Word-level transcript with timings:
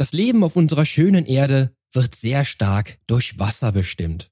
Das 0.00 0.12
Leben 0.12 0.42
auf 0.44 0.56
unserer 0.56 0.86
schönen 0.86 1.26
Erde 1.26 1.76
wird 1.92 2.14
sehr 2.14 2.46
stark 2.46 2.98
durch 3.06 3.38
Wasser 3.38 3.70
bestimmt. 3.70 4.30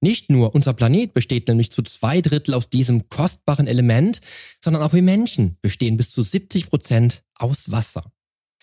Nicht 0.00 0.30
nur 0.30 0.54
unser 0.54 0.72
Planet 0.72 1.12
besteht 1.12 1.46
nämlich 1.46 1.70
zu 1.70 1.82
zwei 1.82 2.22
Drittel 2.22 2.54
aus 2.54 2.70
diesem 2.70 3.10
kostbaren 3.10 3.66
Element, 3.66 4.22
sondern 4.64 4.82
auch 4.82 4.94
wir 4.94 5.02
Menschen 5.02 5.58
bestehen 5.60 5.98
bis 5.98 6.12
zu 6.12 6.22
70 6.22 6.70
Prozent 6.70 7.22
aus 7.34 7.70
Wasser. 7.70 8.14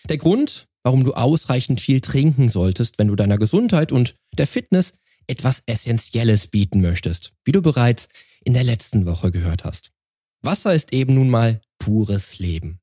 Der 0.08 0.18
Grund, 0.18 0.66
warum 0.82 1.04
du 1.04 1.14
ausreichend 1.14 1.80
viel 1.80 2.00
trinken 2.00 2.48
solltest, 2.48 2.98
wenn 2.98 3.06
du 3.06 3.14
deiner 3.14 3.38
Gesundheit 3.38 3.92
und 3.92 4.16
der 4.36 4.48
Fitness 4.48 4.94
etwas 5.28 5.62
Essentielles 5.66 6.48
bieten 6.48 6.80
möchtest, 6.80 7.34
wie 7.44 7.52
du 7.52 7.62
bereits 7.62 8.08
in 8.42 8.54
der 8.54 8.64
letzten 8.64 9.06
Woche 9.06 9.30
gehört 9.30 9.62
hast. 9.62 9.92
Wasser 10.40 10.74
ist 10.74 10.92
eben 10.92 11.14
nun 11.14 11.30
mal 11.30 11.60
pures 11.78 12.40
Leben. 12.40 12.81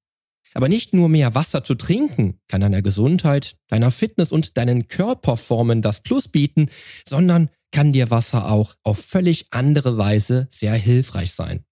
Aber 0.54 0.70
nicht 0.70 0.94
nur 0.94 1.10
mehr 1.10 1.36
Wasser 1.36 1.64
zu 1.64 1.76
trinken 1.76 2.40
kann 2.48 2.62
deiner 2.62 2.82
Gesundheit, 2.82 3.56
deiner 3.68 3.92
Fitness 3.92 4.32
und 4.32 4.58
deinen 4.58 4.88
Körperformen 4.88 5.82
das 5.82 6.02
Plus 6.02 6.28
bieten, 6.28 6.70
sondern 7.08 7.50
kann 7.72 7.94
dir 7.94 8.10
Wasser 8.10 8.52
auch 8.52 8.76
auf 8.84 9.00
völlig 9.00 9.46
andere 9.52 9.98
Weise 9.98 10.48
sehr 10.52 10.74
hilfreich 10.74 11.34
sein. 11.34 11.66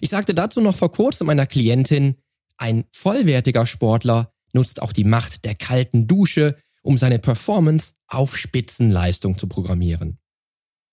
Ich 0.00 0.10
sagte 0.10 0.34
dazu 0.34 0.60
noch 0.60 0.76
vor 0.76 0.92
kurzem 0.92 1.28
einer 1.30 1.46
Klientin, 1.46 2.16
ein 2.58 2.84
vollwertiger 2.92 3.66
Sportler 3.66 4.32
nutzt 4.52 4.82
auch 4.82 4.92
die 4.92 5.04
Macht 5.04 5.44
der 5.44 5.54
kalten 5.54 6.06
Dusche, 6.06 6.56
um 6.82 6.98
seine 6.98 7.18
Performance 7.18 7.92
auf 8.06 8.36
Spitzenleistung 8.36 9.38
zu 9.38 9.46
programmieren. 9.46 10.18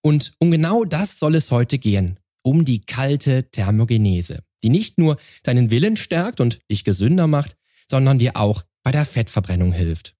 Und 0.01 0.33
um 0.39 0.51
genau 0.51 0.85
das 0.85 1.19
soll 1.19 1.35
es 1.35 1.51
heute 1.51 1.79
gehen, 1.79 2.19
um 2.43 2.63
die 2.63 2.81
kalte 2.81 3.49
Thermogenese 3.49 4.44
die 4.65 4.69
nicht 4.69 4.97
nur 4.97 5.17
deinen 5.43 5.69
Willen 5.69 5.95
stärkt 5.95 6.41
und 6.41 6.59
dich 6.71 6.83
gesünder 6.83 7.27
macht, 7.27 7.55
sondern 7.87 8.17
dir 8.17 8.35
auch 8.35 8.63
bei 8.83 8.91
der 8.91 9.05
Fettverbrennung 9.05 9.71
hilft. 9.71 10.15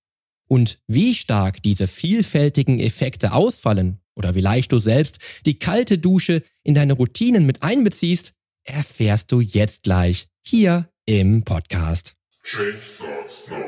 Und 0.48 0.78
wie 0.86 1.16
stark 1.16 1.64
diese 1.64 1.88
vielfältigen 1.88 2.80
Effekte 2.80 3.34
ausfallen 3.34 4.00
oder 4.14 4.36
wie 4.36 4.42
leicht 4.42 4.72
du 4.72 4.78
selbst 4.78 5.18
die 5.48 5.58
kalte 5.58 5.98
Dusche 5.98 6.44
in 6.62 6.76
deine 6.76 6.94
Routinen 6.94 7.48
mit 7.48 7.64
einbeziehst, 7.64 8.34
erfährst 8.64 9.32
du 9.32 9.42
jetzt 9.42 9.82
gleich 9.82 10.28
hier 10.44 10.90
im 11.06 11.44
Podcast. 11.44 12.14
Change 12.44 12.78
starts 12.80 13.46
now. 13.50 13.66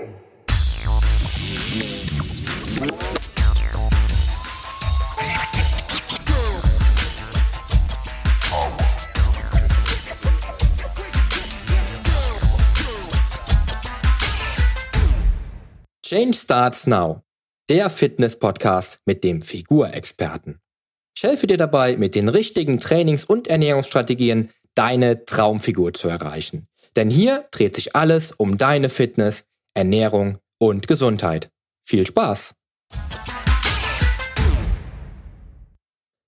Change 16.09 16.37
Starts 16.37 16.87
Now, 16.87 17.19
der 17.67 17.89
Fitness-Podcast 17.89 18.99
mit 19.05 19.25
dem 19.25 19.41
Figurexperten. 19.41 20.61
Ich 21.17 21.23
helfe 21.23 21.47
dir 21.47 21.57
dabei, 21.57 21.97
mit 21.97 22.15
den 22.15 22.29
richtigen 22.29 22.79
Trainings- 22.79 23.25
und 23.25 23.49
Ernährungsstrategien 23.49 24.49
deine 24.73 25.25
Traumfigur 25.25 25.93
zu 25.93 26.07
erreichen. 26.07 26.69
Denn 26.95 27.09
hier 27.09 27.45
dreht 27.51 27.75
sich 27.75 27.93
alles 27.93 28.31
um 28.31 28.57
deine 28.57 28.87
Fitness, 28.87 29.49
Ernährung 29.73 30.37
und 30.59 30.87
Gesundheit. 30.87 31.49
Viel 31.83 32.07
Spaß! 32.07 32.53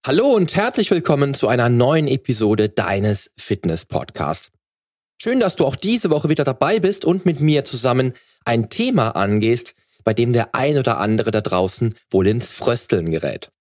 Hallo 0.05 0.27
und 0.35 0.57
herzlich 0.57 0.91
willkommen 0.91 1.33
zu 1.33 1.47
einer 1.47 1.69
neuen 1.69 2.09
Episode 2.09 2.67
deines 2.67 3.31
Fitness-Podcasts. 3.39 4.51
Schön, 5.21 5.39
dass 5.39 5.55
du 5.55 5.65
auch 5.65 5.77
diese 5.77 6.09
Woche 6.09 6.27
wieder 6.27 6.43
dabei 6.43 6.81
bist 6.81 7.05
und 7.05 7.25
mit 7.25 7.39
mir 7.39 7.63
zusammen 7.63 8.13
ein 8.45 8.69
Thema 8.69 9.15
angehst, 9.15 9.75
bei 10.03 10.13
dem 10.13 10.33
der 10.33 10.55
ein 10.55 10.77
oder 10.77 10.97
andere 10.97 11.31
da 11.31 11.41
draußen 11.41 11.95
wohl 12.09 12.27
ins 12.27 12.51
Frösteln 12.51 13.11
gerät. 13.11 13.51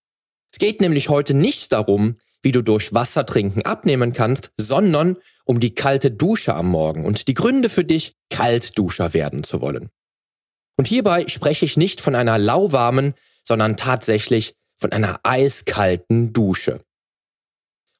Es 0.53 0.59
geht 0.59 0.81
nämlich 0.81 1.09
heute 1.09 1.35
nicht 1.35 1.73
darum, 1.73 2.17
wie 2.43 2.53
du 2.53 2.63
durch 2.63 2.95
Wasser 2.95 3.27
trinken 3.27 3.63
abnehmen 3.63 4.13
kannst, 4.13 4.53
sondern 4.57 5.17
um 5.45 5.61
die 5.61 5.75
kalte 5.75 6.11
Dusche 6.11 6.55
am 6.55 6.69
Morgen 6.69 7.05
und 7.05 7.29
die 7.29 7.35
Gründe 7.35 7.69
für 7.69 7.85
dich, 7.85 8.15
Kaltduscher 8.31 9.15
werden 9.15 9.45
zu 9.45 9.61
wollen. 9.61 9.91
Und 10.77 10.87
hierbei 10.87 11.27
spreche 11.27 11.65
ich 11.65 11.77
nicht 11.77 12.01
von 12.01 12.15
einer 12.15 12.39
lauwarmen, 12.39 13.15
sondern 13.43 13.77
tatsächlich 13.77 14.55
von 14.77 14.93
einer 14.93 15.21
eiskalten 15.25 16.33
Dusche. 16.33 16.81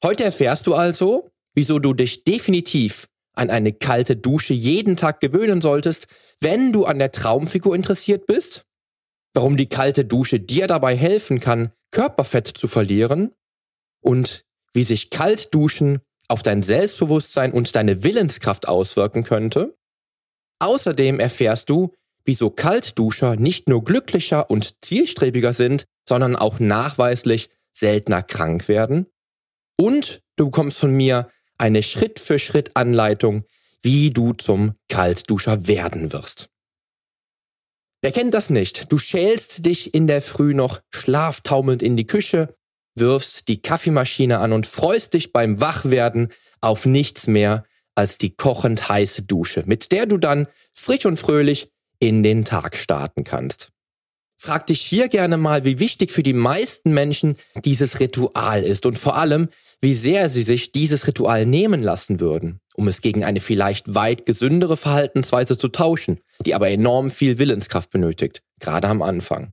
Heute 0.03 0.23
erfährst 0.23 0.65
du 0.65 0.75
also, 0.75 1.29
wieso 1.53 1.79
du 1.79 1.93
dich 1.93 2.23
definitiv 2.23 3.08
an 3.39 3.49
eine 3.49 3.73
kalte 3.73 4.15
Dusche 4.15 4.53
jeden 4.53 4.97
Tag 4.97 5.21
gewöhnen 5.21 5.61
solltest, 5.61 6.07
wenn 6.41 6.71
du 6.73 6.85
an 6.85 6.99
der 6.99 7.11
Traumfigur 7.11 7.75
interessiert 7.75 8.27
bist, 8.27 8.65
warum 9.33 9.57
die 9.57 9.67
kalte 9.67 10.05
Dusche 10.05 10.39
dir 10.39 10.67
dabei 10.67 10.95
helfen 10.95 11.39
kann, 11.39 11.71
Körperfett 11.91 12.47
zu 12.47 12.67
verlieren 12.67 13.31
und 14.01 14.45
wie 14.73 14.83
sich 14.83 15.09
Kaltduschen 15.09 15.99
auf 16.27 16.43
dein 16.43 16.61
Selbstbewusstsein 16.61 17.51
und 17.51 17.75
deine 17.75 18.03
Willenskraft 18.03 18.67
auswirken 18.67 19.23
könnte. 19.23 19.75
Außerdem 20.59 21.19
erfährst 21.19 21.69
du, 21.69 21.93
wieso 22.25 22.49
Kaltduscher 22.49 23.37
nicht 23.37 23.69
nur 23.69 23.83
glücklicher 23.83 24.49
und 24.49 24.75
zielstrebiger 24.83 25.53
sind, 25.53 25.85
sondern 26.07 26.35
auch 26.35 26.59
nachweislich 26.59 27.47
seltener 27.71 28.21
krank 28.21 28.67
werden. 28.67 29.07
Und 29.77 30.21
du 30.35 30.45
bekommst 30.45 30.77
von 30.77 30.91
mir 30.91 31.29
eine 31.59 31.83
Schritt-für-Schritt-Anleitung, 31.83 33.43
wie 33.81 34.11
du 34.11 34.33
zum 34.33 34.73
Kaltduscher 34.89 35.67
werden 35.67 36.11
wirst. 36.11 36.49
Wer 38.01 38.11
kennt 38.11 38.33
das 38.33 38.49
nicht? 38.49 38.91
Du 38.91 38.97
schälst 38.97 39.65
dich 39.65 39.93
in 39.93 40.07
der 40.07 40.21
Früh 40.21 40.53
noch 40.53 40.81
schlaftaumelnd 40.89 41.83
in 41.83 41.97
die 41.97 42.07
Küche, 42.07 42.55
wirfst 42.95 43.47
die 43.47 43.61
Kaffeemaschine 43.61 44.39
an 44.39 44.53
und 44.53 44.67
freust 44.67 45.13
dich 45.13 45.33
beim 45.33 45.59
Wachwerden 45.59 46.31
auf 46.61 46.85
nichts 46.85 47.27
mehr 47.27 47.65
als 47.95 48.17
die 48.17 48.35
kochend 48.35 48.87
heiße 48.87 49.23
Dusche, 49.23 49.63
mit 49.65 49.91
der 49.91 50.05
du 50.05 50.17
dann 50.17 50.47
frisch 50.73 51.05
und 51.05 51.17
fröhlich 51.17 51.69
in 51.99 52.23
den 52.23 52.45
Tag 52.45 52.77
starten 52.77 53.25
kannst. 53.25 53.69
Frag 54.41 54.67
dich 54.67 54.79
hier 54.79 55.09
gerne 55.09 55.35
mal, 55.35 55.65
wie 55.65 55.81
wichtig 55.81 56.13
für 56.13 56.23
die 56.23 56.31
meisten 56.31 56.93
Menschen 56.93 57.35
dieses 57.65 57.99
Ritual 57.99 58.63
ist 58.63 58.85
und 58.85 58.97
vor 58.97 59.17
allem, 59.17 59.49
wie 59.81 59.95
sehr 59.95 60.29
sie 60.29 60.43
sich 60.43 60.71
dieses 60.71 61.07
Ritual 61.07 61.45
nehmen 61.45 61.83
lassen 61.83 62.21
würden, 62.21 62.61
um 62.73 62.87
es 62.87 63.01
gegen 63.01 63.25
eine 63.25 63.41
vielleicht 63.41 63.95
weit 63.95 64.25
gesündere 64.25 64.77
Verhaltensweise 64.77 65.57
zu 65.57 65.67
tauschen, 65.67 66.21
die 66.45 66.55
aber 66.55 66.69
enorm 66.69 67.11
viel 67.11 67.37
Willenskraft 67.37 67.91
benötigt, 67.91 68.41
gerade 68.61 68.87
am 68.87 69.01
Anfang. 69.01 69.51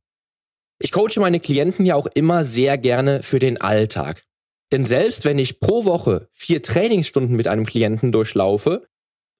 Ich 0.78 0.92
coache 0.92 1.18
meine 1.18 1.40
Klienten 1.40 1.84
ja 1.84 1.96
auch 1.96 2.06
immer 2.14 2.44
sehr 2.44 2.78
gerne 2.78 3.24
für 3.24 3.40
den 3.40 3.60
Alltag. 3.60 4.22
Denn 4.70 4.86
selbst 4.86 5.24
wenn 5.24 5.40
ich 5.40 5.58
pro 5.58 5.84
Woche 5.84 6.28
vier 6.30 6.62
Trainingsstunden 6.62 7.34
mit 7.34 7.48
einem 7.48 7.66
Klienten 7.66 8.12
durchlaufe, 8.12 8.86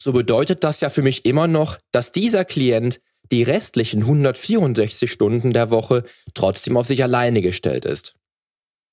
so 0.03 0.13
bedeutet 0.13 0.65
das 0.65 0.81
ja 0.81 0.89
für 0.89 1.03
mich 1.03 1.25
immer 1.25 1.47
noch, 1.47 1.79
dass 1.93 2.11
dieser 2.11 2.45
Klient 2.45 3.01
die 3.33 3.43
restlichen 3.43 4.03
164 4.03 5.11
Stunden 5.11 5.53
der 5.53 5.71
Woche 5.71 6.05
trotzdem 6.35 6.77
auf 6.77 6.87
sich 6.87 7.03
alleine 7.03 7.43
gestellt 7.43 7.85
ist. 7.85 8.15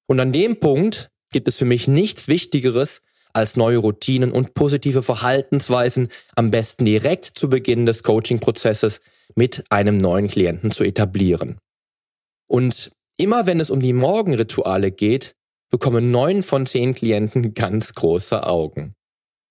Und 0.07 0.19
an 0.19 0.31
dem 0.31 0.59
Punkt 0.59 1.09
gibt 1.31 1.47
es 1.47 1.57
für 1.57 1.65
mich 1.65 1.87
nichts 1.87 2.27
Wichtigeres, 2.27 3.01
als 3.33 3.57
neue 3.57 3.79
Routinen 3.79 4.31
und 4.31 4.53
positive 4.53 5.01
Verhaltensweisen 5.01 6.09
am 6.35 6.51
besten 6.51 6.85
direkt 6.85 7.25
zu 7.25 7.49
Beginn 7.49 7.85
des 7.85 8.03
Coaching-Prozesses 8.03 9.01
mit 9.35 9.63
einem 9.69 9.97
neuen 9.97 10.27
Klienten 10.27 10.69
zu 10.69 10.83
etablieren. 10.83 11.57
Und 12.47 12.91
immer 13.17 13.47
wenn 13.47 13.59
es 13.59 13.71
um 13.71 13.79
die 13.79 13.93
Morgenrituale 13.93 14.91
geht, 14.91 15.33
bekommen 15.71 16.11
neun 16.11 16.43
von 16.43 16.67
zehn 16.67 16.93
Klienten 16.93 17.55
ganz 17.55 17.93
große 17.95 18.45
Augen. 18.45 18.93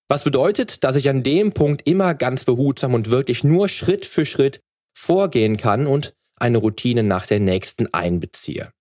Was 0.07 0.23
bedeutet, 0.23 0.83
dass 0.85 0.95
ich 0.95 1.09
an 1.09 1.23
dem 1.23 1.53
Punkt 1.53 1.85
immer 1.85 2.13
ganz 2.13 2.45
behutsam 2.45 2.93
und 2.93 3.09
wirklich 3.09 3.43
nur 3.43 3.67
Schritt 3.67 4.05
für 4.05 4.25
Schritt 4.25 4.61
vorgehen 5.03 5.57
kann 5.57 5.87
und 5.87 6.13
eine 6.37 6.57
Routine 6.57 7.03
nach 7.03 7.25
der 7.25 7.39
nächsten 7.39 7.93
einbeziehe. 7.93 8.71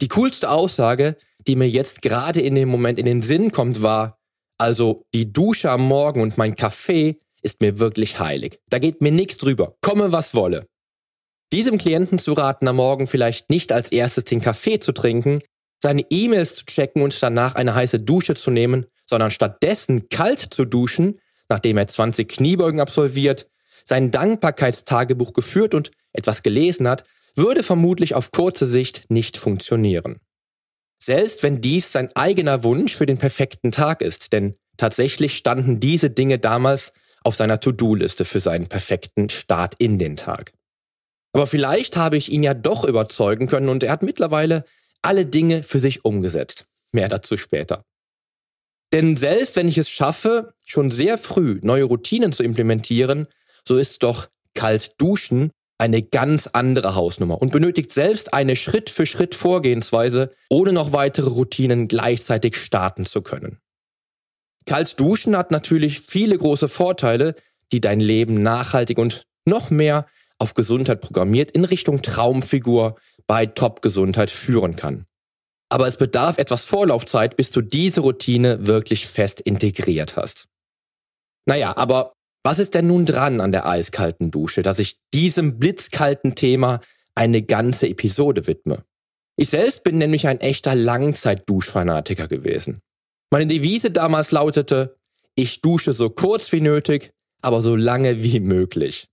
Die 0.00 0.08
coolste 0.08 0.50
Aussage, 0.50 1.16
die 1.46 1.56
mir 1.56 1.68
jetzt 1.68 2.02
gerade 2.02 2.40
in 2.40 2.54
dem 2.54 2.68
Moment 2.68 2.98
in 2.98 3.06
den 3.06 3.22
Sinn 3.22 3.50
kommt, 3.50 3.82
war, 3.82 4.18
also 4.58 5.04
die 5.14 5.32
Dusche 5.32 5.70
am 5.70 5.82
Morgen 5.82 6.20
und 6.20 6.36
mein 6.36 6.56
Kaffee 6.56 7.16
ist 7.42 7.60
mir 7.60 7.78
wirklich 7.78 8.18
heilig. 8.18 8.58
Da 8.68 8.78
geht 8.78 9.00
mir 9.00 9.12
nichts 9.12 9.38
drüber, 9.38 9.76
komme 9.80 10.12
was 10.12 10.34
wolle. 10.34 10.66
Diesem 11.52 11.78
Klienten 11.78 12.18
zu 12.18 12.32
raten, 12.34 12.68
am 12.68 12.76
Morgen 12.76 13.06
vielleicht 13.06 13.48
nicht 13.48 13.72
als 13.72 13.90
erstes 13.90 14.24
den 14.24 14.40
Kaffee 14.40 14.80
zu 14.80 14.92
trinken, 14.92 15.40
seine 15.80 16.04
E-Mails 16.10 16.56
zu 16.56 16.66
checken 16.66 17.02
und 17.02 17.22
danach 17.22 17.54
eine 17.54 17.74
heiße 17.74 18.00
Dusche 18.00 18.34
zu 18.34 18.50
nehmen, 18.50 18.86
sondern 19.06 19.30
stattdessen 19.30 20.08
kalt 20.08 20.40
zu 20.40 20.64
duschen, 20.64 21.18
nachdem 21.48 21.78
er 21.78 21.86
20 21.86 22.28
Kniebeugen 22.28 22.80
absolviert, 22.80 23.46
sein 23.88 24.10
Dankbarkeitstagebuch 24.10 25.32
geführt 25.32 25.72
und 25.72 25.90
etwas 26.12 26.42
gelesen 26.42 26.86
hat, 26.86 27.04
würde 27.36 27.62
vermutlich 27.62 28.14
auf 28.14 28.32
kurze 28.32 28.66
Sicht 28.66 29.10
nicht 29.10 29.38
funktionieren. 29.38 30.20
Selbst 31.02 31.42
wenn 31.42 31.62
dies 31.62 31.90
sein 31.90 32.10
eigener 32.14 32.64
Wunsch 32.64 32.94
für 32.94 33.06
den 33.06 33.16
perfekten 33.16 33.72
Tag 33.72 34.02
ist, 34.02 34.34
denn 34.34 34.56
tatsächlich 34.76 35.36
standen 35.36 35.80
diese 35.80 36.10
Dinge 36.10 36.38
damals 36.38 36.92
auf 37.24 37.34
seiner 37.34 37.60
To-Do-Liste 37.60 38.26
für 38.26 38.40
seinen 38.40 38.66
perfekten 38.66 39.30
Start 39.30 39.74
in 39.78 39.98
den 39.98 40.16
Tag. 40.16 40.52
Aber 41.32 41.46
vielleicht 41.46 41.96
habe 41.96 42.18
ich 42.18 42.30
ihn 42.30 42.42
ja 42.42 42.52
doch 42.52 42.84
überzeugen 42.84 43.46
können 43.46 43.70
und 43.70 43.82
er 43.82 43.92
hat 43.92 44.02
mittlerweile 44.02 44.64
alle 45.00 45.24
Dinge 45.24 45.62
für 45.62 45.78
sich 45.78 46.04
umgesetzt. 46.04 46.66
Mehr 46.92 47.08
dazu 47.08 47.38
später. 47.38 47.84
Denn 48.92 49.16
selbst 49.16 49.56
wenn 49.56 49.68
ich 49.68 49.78
es 49.78 49.88
schaffe, 49.88 50.52
schon 50.66 50.90
sehr 50.90 51.16
früh 51.16 51.58
neue 51.62 51.84
Routinen 51.84 52.32
zu 52.32 52.42
implementieren, 52.42 53.28
so 53.68 53.76
ist 53.76 54.02
doch 54.02 54.28
kalt 54.54 55.00
duschen 55.00 55.52
eine 55.78 56.02
ganz 56.02 56.48
andere 56.48 56.96
Hausnummer 56.96 57.40
und 57.40 57.52
benötigt 57.52 57.92
selbst 57.92 58.34
eine 58.34 58.56
Schritt 58.56 58.90
für 58.90 59.06
Schritt 59.06 59.36
Vorgehensweise, 59.36 60.34
ohne 60.50 60.72
noch 60.72 60.92
weitere 60.92 61.28
Routinen 61.28 61.86
gleichzeitig 61.86 62.56
starten 62.56 63.06
zu 63.06 63.22
können. 63.22 63.60
Kalt 64.66 64.98
duschen 64.98 65.36
hat 65.36 65.52
natürlich 65.52 66.00
viele 66.00 66.36
große 66.36 66.68
Vorteile, 66.68 67.36
die 67.70 67.80
dein 67.80 68.00
Leben 68.00 68.34
nachhaltig 68.34 68.98
und 68.98 69.22
noch 69.46 69.70
mehr 69.70 70.06
auf 70.38 70.54
Gesundheit 70.54 71.00
programmiert 71.00 71.52
in 71.52 71.64
Richtung 71.64 72.02
Traumfigur 72.02 72.96
bei 73.26 73.46
Top-Gesundheit 73.46 74.30
führen 74.30 74.74
kann. 74.74 75.06
Aber 75.70 75.86
es 75.86 75.96
bedarf 75.96 76.38
etwas 76.38 76.64
Vorlaufzeit, 76.64 77.36
bis 77.36 77.50
du 77.50 77.60
diese 77.60 78.00
Routine 78.00 78.66
wirklich 78.66 79.06
fest 79.06 79.40
integriert 79.40 80.16
hast. 80.16 80.48
Naja, 81.46 81.76
aber 81.76 82.12
was 82.48 82.58
ist 82.58 82.72
denn 82.72 82.86
nun 82.86 83.04
dran 83.04 83.42
an 83.42 83.52
der 83.52 83.66
eiskalten 83.66 84.30
Dusche, 84.30 84.62
dass 84.62 84.78
ich 84.78 84.96
diesem 85.12 85.58
blitzkalten 85.58 86.34
Thema 86.34 86.80
eine 87.14 87.42
ganze 87.42 87.86
Episode 87.90 88.46
widme? 88.46 88.84
Ich 89.36 89.50
selbst 89.50 89.84
bin 89.84 89.98
nämlich 89.98 90.26
ein 90.28 90.40
echter 90.40 90.74
Langzeit-Duschfanatiker 90.74 92.26
gewesen. 92.26 92.80
Meine 93.30 93.46
Devise 93.48 93.90
damals 93.90 94.30
lautete, 94.30 94.96
ich 95.34 95.60
dusche 95.60 95.92
so 95.92 96.08
kurz 96.08 96.50
wie 96.50 96.62
nötig, 96.62 97.10
aber 97.42 97.60
so 97.60 97.76
lange 97.76 98.22
wie 98.22 98.40
möglich. 98.40 99.08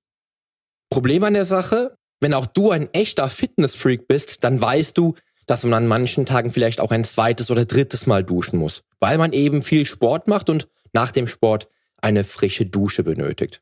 Problem 0.89 1.25
an 1.25 1.33
der 1.33 1.43
Sache, 1.43 1.93
wenn 2.21 2.33
auch 2.33 2.45
du 2.45 2.71
ein 2.71 2.87
echter 2.93 3.27
Fitnessfreak 3.27 4.07
bist, 4.07 4.45
dann 4.45 4.61
weißt 4.61 4.97
du, 4.97 5.15
dass 5.45 5.63
man 5.63 5.73
an 5.73 5.87
manchen 5.87 6.25
Tagen 6.25 6.51
vielleicht 6.51 6.79
auch 6.79 6.91
ein 6.91 7.03
zweites 7.03 7.51
oder 7.51 7.65
drittes 7.65 8.07
Mal 8.07 8.23
duschen 8.23 8.59
muss, 8.59 8.83
weil 9.01 9.17
man 9.17 9.33
eben 9.33 9.61
viel 9.61 9.85
Sport 9.85 10.29
macht 10.29 10.49
und 10.49 10.69
nach 10.93 11.11
dem 11.11 11.27
Sport 11.27 11.67
eine 12.05 12.23
frische 12.23 12.67
Dusche 12.67 13.03
benötigt. 13.03 13.61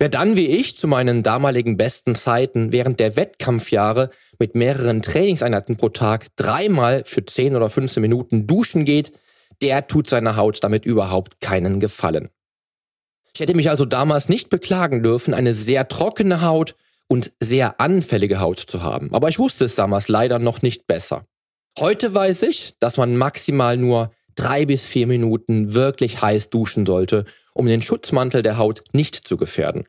Wer 0.00 0.08
dann 0.08 0.36
wie 0.36 0.48
ich 0.48 0.76
zu 0.76 0.88
meinen 0.88 1.22
damaligen 1.22 1.76
besten 1.76 2.16
Zeiten 2.16 2.72
während 2.72 2.98
der 2.98 3.16
Wettkampfjahre 3.16 4.10
mit 4.38 4.54
mehreren 4.56 5.00
Trainingseinheiten 5.00 5.76
pro 5.76 5.88
Tag 5.88 6.26
dreimal 6.36 7.04
für 7.04 7.24
10 7.24 7.54
oder 7.56 7.70
15 7.70 8.00
Minuten 8.00 8.46
duschen 8.46 8.84
geht, 8.84 9.12
der 9.62 9.86
tut 9.86 10.08
seiner 10.08 10.36
Haut 10.36 10.62
damit 10.62 10.84
überhaupt 10.84 11.40
keinen 11.40 11.78
Gefallen. 11.80 12.28
Ich 13.32 13.40
hätte 13.40 13.54
mich 13.54 13.70
also 13.70 13.84
damals 13.84 14.28
nicht 14.28 14.50
beklagen 14.50 15.02
dürfen, 15.02 15.32
eine 15.32 15.54
sehr 15.54 15.86
trockene 15.88 16.42
Haut 16.42 16.74
und 17.06 17.32
sehr 17.40 17.80
anfällige 17.80 18.40
Haut 18.40 18.58
zu 18.58 18.82
haben. 18.82 19.14
Aber 19.14 19.28
ich 19.28 19.38
wusste 19.38 19.64
es 19.64 19.76
damals 19.76 20.08
leider 20.08 20.40
noch 20.40 20.62
nicht 20.62 20.86
besser. 20.88 21.24
Heute 21.78 22.12
weiß 22.12 22.42
ich, 22.42 22.74
dass 22.80 22.96
man 22.96 23.16
maximal 23.16 23.76
nur 23.76 24.10
drei 24.38 24.66
bis 24.66 24.86
vier 24.86 25.06
Minuten 25.06 25.74
wirklich 25.74 26.22
heiß 26.22 26.50
duschen 26.50 26.86
sollte, 26.86 27.24
um 27.54 27.66
den 27.66 27.82
Schutzmantel 27.82 28.42
der 28.42 28.56
Haut 28.56 28.82
nicht 28.92 29.16
zu 29.16 29.36
gefährden. 29.36 29.86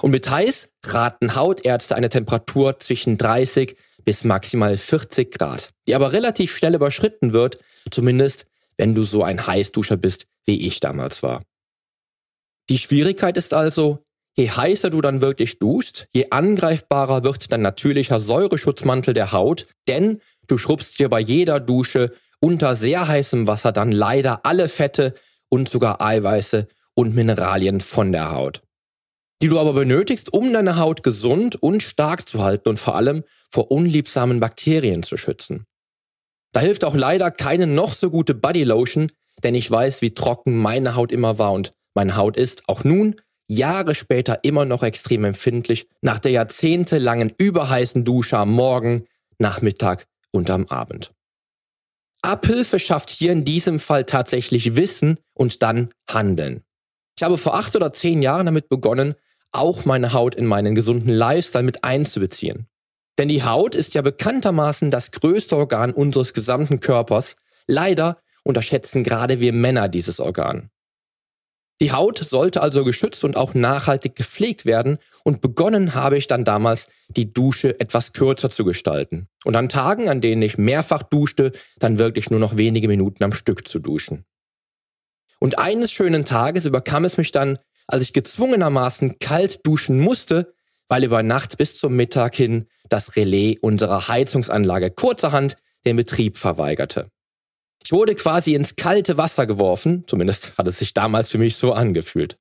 Und 0.00 0.10
mit 0.10 0.28
heiß 0.28 0.70
raten 0.84 1.36
Hautärzte 1.36 1.94
eine 1.94 2.08
Temperatur 2.08 2.78
zwischen 2.80 3.16
30 3.16 3.76
bis 4.04 4.24
maximal 4.24 4.76
40 4.76 5.32
Grad, 5.32 5.70
die 5.86 5.94
aber 5.94 6.12
relativ 6.12 6.56
schnell 6.56 6.74
überschritten 6.74 7.32
wird, 7.32 7.58
zumindest 7.90 8.46
wenn 8.76 8.94
du 8.94 9.04
so 9.04 9.22
ein 9.22 9.46
Heißduscher 9.46 9.96
bist, 9.96 10.26
wie 10.44 10.66
ich 10.66 10.80
damals 10.80 11.22
war. 11.22 11.42
Die 12.68 12.78
Schwierigkeit 12.78 13.36
ist 13.36 13.54
also, 13.54 14.00
je 14.36 14.50
heißer 14.50 14.90
du 14.90 15.00
dann 15.00 15.20
wirklich 15.20 15.58
duschst, 15.58 16.08
je 16.12 16.26
angreifbarer 16.30 17.24
wird 17.24 17.50
dein 17.52 17.62
natürlicher 17.62 18.20
Säureschutzmantel 18.20 19.14
der 19.14 19.32
Haut, 19.32 19.66
denn 19.88 20.20
du 20.46 20.58
schrubbst 20.58 20.98
dir 20.98 21.08
bei 21.08 21.20
jeder 21.20 21.60
Dusche 21.60 22.12
unter 22.40 22.76
sehr 22.76 23.08
heißem 23.08 23.46
Wasser 23.46 23.72
dann 23.72 23.92
leider 23.92 24.44
alle 24.44 24.68
Fette 24.68 25.14
und 25.48 25.68
sogar 25.68 26.00
Eiweiße 26.00 26.68
und 26.94 27.14
Mineralien 27.14 27.80
von 27.80 28.12
der 28.12 28.32
Haut. 28.32 28.62
Die 29.42 29.48
du 29.48 29.58
aber 29.58 29.74
benötigst, 29.74 30.32
um 30.32 30.52
deine 30.52 30.78
Haut 30.78 31.02
gesund 31.02 31.56
und 31.56 31.82
stark 31.82 32.26
zu 32.26 32.42
halten 32.42 32.70
und 32.70 32.78
vor 32.78 32.96
allem 32.96 33.22
vor 33.50 33.70
unliebsamen 33.70 34.40
Bakterien 34.40 35.02
zu 35.02 35.16
schützen. 35.16 35.66
Da 36.52 36.60
hilft 36.60 36.84
auch 36.84 36.94
leider 36.94 37.30
keine 37.30 37.66
noch 37.66 37.92
so 37.92 38.10
gute 38.10 38.34
Bodylotion, 38.34 39.12
denn 39.42 39.54
ich 39.54 39.70
weiß, 39.70 40.00
wie 40.00 40.14
trocken 40.14 40.56
meine 40.56 40.94
Haut 40.94 41.12
immer 41.12 41.38
war 41.38 41.52
und 41.52 41.72
meine 41.94 42.16
Haut 42.16 42.36
ist 42.36 42.68
auch 42.68 42.84
nun, 42.84 43.16
Jahre 43.48 43.94
später, 43.94 44.40
immer 44.42 44.64
noch 44.64 44.82
extrem 44.82 45.24
empfindlich 45.24 45.88
nach 46.00 46.18
der 46.18 46.32
jahrzehntelangen 46.32 47.32
überheißen 47.38 48.04
Dusche 48.04 48.38
am 48.38 48.50
Morgen, 48.52 49.06
Nachmittag 49.38 50.06
und 50.32 50.50
am 50.50 50.66
Abend. 50.66 51.10
Abhilfe 52.26 52.78
schafft 52.78 53.10
hier 53.10 53.32
in 53.32 53.44
diesem 53.44 53.78
Fall 53.78 54.04
tatsächlich 54.04 54.76
Wissen 54.76 55.18
und 55.32 55.62
dann 55.62 55.90
Handeln. 56.10 56.62
Ich 57.16 57.22
habe 57.22 57.38
vor 57.38 57.54
acht 57.54 57.74
oder 57.76 57.92
zehn 57.92 58.20
Jahren 58.20 58.46
damit 58.46 58.68
begonnen, 58.68 59.14
auch 59.52 59.84
meine 59.84 60.12
Haut 60.12 60.34
in 60.34 60.44
meinen 60.44 60.74
gesunden 60.74 61.10
Lifestyle 61.12 61.64
mit 61.64 61.84
einzubeziehen. 61.84 62.66
Denn 63.18 63.28
die 63.28 63.44
Haut 63.44 63.74
ist 63.74 63.94
ja 63.94 64.02
bekanntermaßen 64.02 64.90
das 64.90 65.12
größte 65.12 65.56
Organ 65.56 65.92
unseres 65.92 66.34
gesamten 66.34 66.80
Körpers. 66.80 67.36
Leider 67.66 68.20
unterschätzen 68.44 69.04
gerade 69.04 69.40
wir 69.40 69.52
Männer 69.52 69.88
dieses 69.88 70.20
Organ. 70.20 70.70
Die 71.80 71.92
Haut 71.92 72.18
sollte 72.18 72.62
also 72.62 72.84
geschützt 72.84 73.22
und 73.24 73.36
auch 73.36 73.52
nachhaltig 73.52 74.16
gepflegt 74.16 74.64
werden 74.64 74.98
und 75.24 75.42
begonnen 75.42 75.94
habe 75.94 76.16
ich 76.16 76.26
dann 76.26 76.44
damals, 76.44 76.88
die 77.08 77.32
Dusche 77.32 77.78
etwas 77.78 78.12
kürzer 78.12 78.48
zu 78.48 78.64
gestalten. 78.64 79.28
Und 79.44 79.56
an 79.56 79.68
Tagen, 79.68 80.08
an 80.08 80.20
denen 80.20 80.42
ich 80.42 80.56
mehrfach 80.56 81.02
duschte, 81.02 81.52
dann 81.78 81.98
wirklich 81.98 82.30
nur 82.30 82.40
noch 82.40 82.56
wenige 82.56 82.88
Minuten 82.88 83.22
am 83.24 83.32
Stück 83.32 83.68
zu 83.68 83.78
duschen. 83.78 84.24
Und 85.38 85.58
eines 85.58 85.92
schönen 85.92 86.24
Tages 86.24 86.64
überkam 86.64 87.04
es 87.04 87.18
mich 87.18 87.30
dann, 87.30 87.58
als 87.86 88.02
ich 88.02 88.14
gezwungenermaßen 88.14 89.18
kalt 89.18 89.66
duschen 89.66 90.00
musste, 90.00 90.54
weil 90.88 91.04
über 91.04 91.22
Nacht 91.22 91.58
bis 91.58 91.76
zum 91.76 91.94
Mittag 91.94 92.34
hin 92.34 92.68
das 92.88 93.16
Relais 93.16 93.58
unserer 93.60 94.08
Heizungsanlage 94.08 94.90
kurzerhand 94.90 95.56
den 95.84 95.96
Betrieb 95.96 96.38
verweigerte. 96.38 97.10
Ich 97.86 97.92
wurde 97.92 98.16
quasi 98.16 98.56
ins 98.56 98.74
kalte 98.74 99.16
Wasser 99.16 99.46
geworfen, 99.46 100.02
zumindest 100.08 100.58
hat 100.58 100.66
es 100.66 100.80
sich 100.80 100.92
damals 100.92 101.30
für 101.30 101.38
mich 101.38 101.54
so 101.54 101.72
angefühlt. 101.72 102.36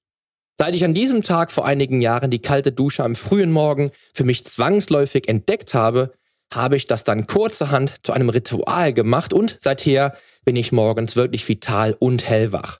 Seit 0.57 0.73
ich 0.73 0.83
an 0.83 0.95
diesem 0.95 1.21
Tag 1.21 1.51
vor 1.51 1.67
einigen 1.67 2.01
Jahren 2.01 2.31
die 2.31 2.41
kalte 2.41 2.71
Dusche 2.71 3.03
am 3.03 3.15
frühen 3.15 3.51
Morgen 3.51 3.91
für 4.11 4.23
mich 4.23 4.43
zwangsläufig 4.43 5.29
entdeckt 5.29 5.75
habe, 5.75 6.13
habe 6.51 6.77
ich 6.77 6.87
das 6.87 7.03
dann 7.03 7.27
kurzerhand 7.27 7.93
zu 8.01 8.11
einem 8.11 8.29
Ritual 8.29 8.91
gemacht 8.91 9.33
und 9.33 9.59
seither 9.61 10.17
bin 10.45 10.55
ich 10.55 10.71
morgens 10.71 11.15
wirklich 11.15 11.47
vital 11.47 11.93
und 11.93 12.27
hellwach. 12.27 12.79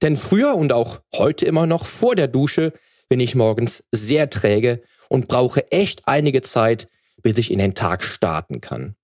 Denn 0.00 0.16
früher 0.16 0.54
und 0.54 0.72
auch 0.72 1.00
heute 1.16 1.44
immer 1.44 1.66
noch 1.66 1.86
vor 1.86 2.14
der 2.14 2.28
Dusche 2.28 2.72
bin 3.08 3.18
ich 3.18 3.34
morgens 3.34 3.82
sehr 3.90 4.30
träge 4.30 4.80
und 5.08 5.26
brauche 5.26 5.72
echt 5.72 6.02
einige 6.06 6.42
Zeit, 6.42 6.86
bis 7.20 7.36
ich 7.36 7.50
in 7.50 7.58
den 7.58 7.74
Tag 7.74 8.04
starten 8.04 8.60
kann. 8.60 8.94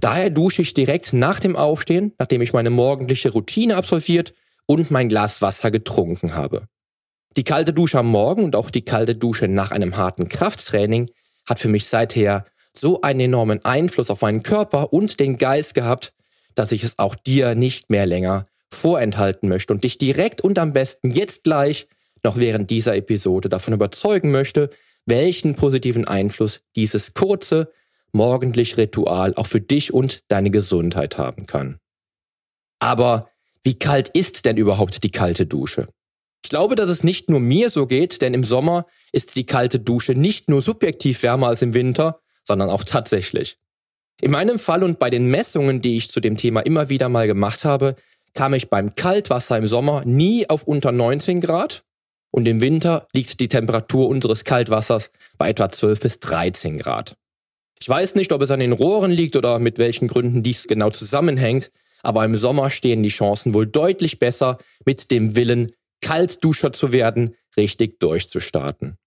Daher 0.00 0.30
dusche 0.30 0.62
ich 0.62 0.74
direkt 0.74 1.12
nach 1.12 1.40
dem 1.40 1.56
Aufstehen, 1.56 2.12
nachdem 2.18 2.42
ich 2.42 2.52
meine 2.52 2.70
morgendliche 2.70 3.30
Routine 3.30 3.76
absolviert 3.76 4.34
und 4.66 4.90
mein 4.90 5.08
Glas 5.08 5.42
Wasser 5.42 5.70
getrunken 5.70 6.34
habe. 6.34 6.66
Die 7.36 7.44
kalte 7.44 7.72
Dusche 7.72 7.98
am 7.98 8.08
Morgen 8.08 8.44
und 8.44 8.56
auch 8.56 8.70
die 8.70 8.84
kalte 8.84 9.14
Dusche 9.14 9.48
nach 9.48 9.70
einem 9.70 9.96
harten 9.96 10.28
Krafttraining 10.28 11.10
hat 11.48 11.58
für 11.58 11.68
mich 11.68 11.86
seither 11.86 12.44
so 12.74 13.00
einen 13.02 13.20
enormen 13.20 13.64
Einfluss 13.64 14.10
auf 14.10 14.22
meinen 14.22 14.42
Körper 14.42 14.92
und 14.92 15.20
den 15.20 15.38
Geist 15.38 15.74
gehabt, 15.74 16.12
dass 16.54 16.72
ich 16.72 16.84
es 16.84 16.98
auch 16.98 17.14
dir 17.14 17.54
nicht 17.54 17.90
mehr 17.90 18.06
länger 18.06 18.46
vorenthalten 18.70 19.48
möchte 19.48 19.72
und 19.72 19.84
dich 19.84 19.98
direkt 19.98 20.40
und 20.40 20.58
am 20.58 20.72
besten 20.72 21.10
jetzt 21.10 21.44
gleich 21.44 21.88
noch 22.22 22.36
während 22.36 22.70
dieser 22.70 22.96
Episode 22.96 23.48
davon 23.48 23.74
überzeugen 23.74 24.30
möchte, 24.30 24.70
welchen 25.06 25.54
positiven 25.54 26.06
Einfluss 26.06 26.60
dieses 26.76 27.14
kurze, 27.14 27.72
morgendliche 28.12 28.78
Ritual 28.78 29.34
auch 29.34 29.46
für 29.46 29.60
dich 29.60 29.92
und 29.92 30.22
deine 30.28 30.50
Gesundheit 30.50 31.18
haben 31.18 31.46
kann. 31.46 31.78
Aber 32.78 33.30
wie 33.62 33.78
kalt 33.78 34.08
ist 34.08 34.44
denn 34.44 34.56
überhaupt 34.56 35.04
die 35.04 35.10
kalte 35.10 35.46
Dusche? 35.46 35.88
Ich 36.44 36.50
glaube, 36.50 36.74
dass 36.74 36.90
es 36.90 37.04
nicht 37.04 37.30
nur 37.30 37.40
mir 37.40 37.70
so 37.70 37.86
geht, 37.86 38.20
denn 38.20 38.34
im 38.34 38.44
Sommer 38.44 38.86
ist 39.12 39.36
die 39.36 39.46
kalte 39.46 39.78
Dusche 39.78 40.14
nicht 40.14 40.48
nur 40.48 40.60
subjektiv 40.60 41.22
wärmer 41.22 41.48
als 41.48 41.62
im 41.62 41.74
Winter, 41.74 42.20
sondern 42.44 42.68
auch 42.68 42.84
tatsächlich. 42.84 43.58
In 44.20 44.32
meinem 44.32 44.58
Fall 44.58 44.82
und 44.82 44.98
bei 44.98 45.10
den 45.10 45.28
Messungen, 45.30 45.80
die 45.80 45.96
ich 45.96 46.10
zu 46.10 46.20
dem 46.20 46.36
Thema 46.36 46.60
immer 46.60 46.88
wieder 46.88 47.08
mal 47.08 47.26
gemacht 47.26 47.64
habe, 47.64 47.96
kam 48.34 48.54
ich 48.54 48.70
beim 48.70 48.94
Kaltwasser 48.94 49.58
im 49.58 49.66
Sommer 49.66 50.04
nie 50.04 50.48
auf 50.48 50.64
unter 50.64 50.90
19 50.90 51.40
Grad 51.40 51.84
und 52.30 52.48
im 52.48 52.60
Winter 52.60 53.06
liegt 53.12 53.40
die 53.40 53.48
Temperatur 53.48 54.08
unseres 54.08 54.44
Kaltwassers 54.44 55.10
bei 55.38 55.50
etwa 55.50 55.70
12 55.70 56.00
bis 56.00 56.20
13 56.20 56.78
Grad. 56.78 57.16
Ich 57.82 57.88
weiß 57.88 58.14
nicht, 58.14 58.30
ob 58.30 58.40
es 58.42 58.52
an 58.52 58.60
den 58.60 58.70
Rohren 58.70 59.10
liegt 59.10 59.34
oder 59.34 59.58
mit 59.58 59.76
welchen 59.76 60.06
Gründen 60.06 60.44
dies 60.44 60.68
genau 60.68 60.90
zusammenhängt, 60.90 61.72
aber 62.04 62.24
im 62.24 62.36
Sommer 62.36 62.70
stehen 62.70 63.02
die 63.02 63.08
Chancen 63.08 63.54
wohl 63.54 63.66
deutlich 63.66 64.20
besser, 64.20 64.58
mit 64.86 65.10
dem 65.10 65.34
Willen, 65.34 65.72
Kaltduscher 66.00 66.72
zu 66.72 66.92
werden, 66.92 67.34
richtig 67.56 67.98
durchzustarten. 67.98 68.98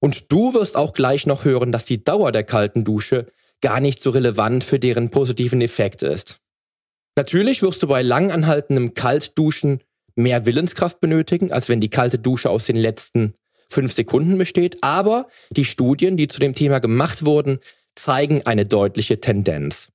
Und 0.00 0.32
du 0.32 0.52
wirst 0.52 0.76
auch 0.76 0.94
gleich 0.94 1.26
noch 1.26 1.44
hören, 1.44 1.70
dass 1.70 1.84
die 1.84 2.02
Dauer 2.02 2.32
der 2.32 2.42
kalten 2.42 2.82
Dusche 2.82 3.28
gar 3.60 3.78
nicht 3.78 4.02
so 4.02 4.10
relevant 4.10 4.64
für 4.64 4.80
deren 4.80 5.10
positiven 5.10 5.60
Effekt 5.60 6.02
ist. 6.02 6.38
Natürlich 7.16 7.62
wirst 7.62 7.84
du 7.84 7.86
bei 7.86 8.02
langanhaltendem 8.02 8.94
Kaltduschen 8.94 9.80
mehr 10.16 10.44
Willenskraft 10.44 11.00
benötigen, 11.00 11.52
als 11.52 11.68
wenn 11.68 11.80
die 11.80 11.88
kalte 11.88 12.18
Dusche 12.18 12.50
aus 12.50 12.66
den 12.66 12.74
letzten 12.74 13.34
fünf 13.68 13.94
Sekunden 13.94 14.38
besteht, 14.38 14.78
aber 14.80 15.28
die 15.50 15.64
Studien, 15.64 16.16
die 16.16 16.26
zu 16.26 16.40
dem 16.40 16.56
Thema 16.56 16.80
gemacht 16.80 17.24
wurden, 17.24 17.60
zeigen 17.98 18.46
eine 18.46 18.64
deutliche 18.64 19.20
Tendenz. 19.20 19.88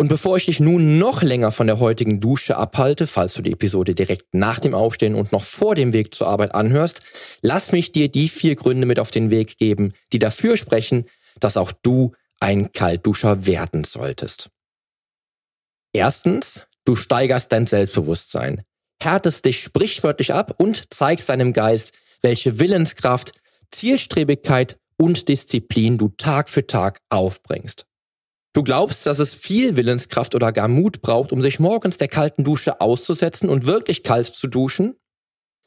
Und 0.00 0.08
bevor 0.08 0.36
ich 0.36 0.46
dich 0.46 0.60
nun 0.60 0.98
noch 0.98 1.22
länger 1.22 1.50
von 1.50 1.66
der 1.66 1.80
heutigen 1.80 2.20
Dusche 2.20 2.56
abhalte, 2.56 3.08
falls 3.08 3.34
du 3.34 3.42
die 3.42 3.52
Episode 3.52 3.96
direkt 3.96 4.32
nach 4.32 4.60
dem 4.60 4.72
Aufstehen 4.72 5.16
und 5.16 5.32
noch 5.32 5.42
vor 5.42 5.74
dem 5.74 5.92
Weg 5.92 6.14
zur 6.14 6.28
Arbeit 6.28 6.54
anhörst, 6.54 7.00
lass 7.42 7.72
mich 7.72 7.90
dir 7.90 8.08
die 8.08 8.28
vier 8.28 8.54
Gründe 8.54 8.86
mit 8.86 9.00
auf 9.00 9.10
den 9.10 9.32
Weg 9.32 9.58
geben, 9.58 9.92
die 10.12 10.20
dafür 10.20 10.56
sprechen, 10.56 11.04
dass 11.40 11.56
auch 11.56 11.72
du 11.72 12.12
ein 12.38 12.70
Kaltduscher 12.72 13.44
werden 13.44 13.82
solltest. 13.82 14.50
Erstens, 15.92 16.66
du 16.84 16.94
steigerst 16.94 17.50
dein 17.50 17.66
Selbstbewusstsein, 17.66 18.62
härtest 19.02 19.46
dich 19.46 19.64
sprichwörtlich 19.64 20.32
ab 20.32 20.54
und 20.58 20.84
zeigst 20.94 21.28
deinem 21.28 21.52
Geist, 21.52 21.92
welche 22.22 22.60
Willenskraft, 22.60 23.32
Zielstrebigkeit 23.72 24.78
und 24.98 25.28
Disziplin 25.28 25.96
du 25.96 26.08
Tag 26.08 26.50
für 26.50 26.66
Tag 26.66 27.00
aufbringst. 27.08 27.86
Du 28.52 28.62
glaubst, 28.62 29.06
dass 29.06 29.18
es 29.18 29.34
viel 29.34 29.76
Willenskraft 29.76 30.34
oder 30.34 30.52
gar 30.52 30.68
Mut 30.68 31.00
braucht, 31.00 31.32
um 31.32 31.42
sich 31.42 31.60
morgens 31.60 31.96
der 31.98 32.08
kalten 32.08 32.44
Dusche 32.44 32.80
auszusetzen 32.80 33.48
und 33.48 33.66
wirklich 33.66 34.02
kalt 34.02 34.26
zu 34.26 34.48
duschen? 34.48 34.96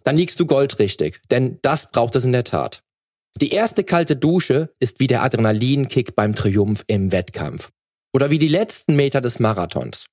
Dann 0.04 0.18
liegst 0.18 0.40
du 0.40 0.46
goldrichtig, 0.46 1.22
denn 1.30 1.60
das 1.62 1.92
braucht 1.92 2.16
es 2.16 2.26
in 2.26 2.32
der 2.32 2.44
Tat. 2.44 2.84
Die 3.40 3.52
erste 3.52 3.84
kalte 3.84 4.16
Dusche 4.16 4.74
ist 4.80 5.00
wie 5.00 5.08
der 5.08 5.24
Adrenalinkick 5.24 6.16
beim 6.16 6.36
Triumph 6.36 6.84
im 6.88 7.12
Wettkampf 7.12 7.72
oder 8.14 8.30
wie 8.30 8.40
die 8.40 8.50
letzten 8.50 8.96
Meter 8.96 9.22
des 9.22 9.40
Marathons. 9.40 10.08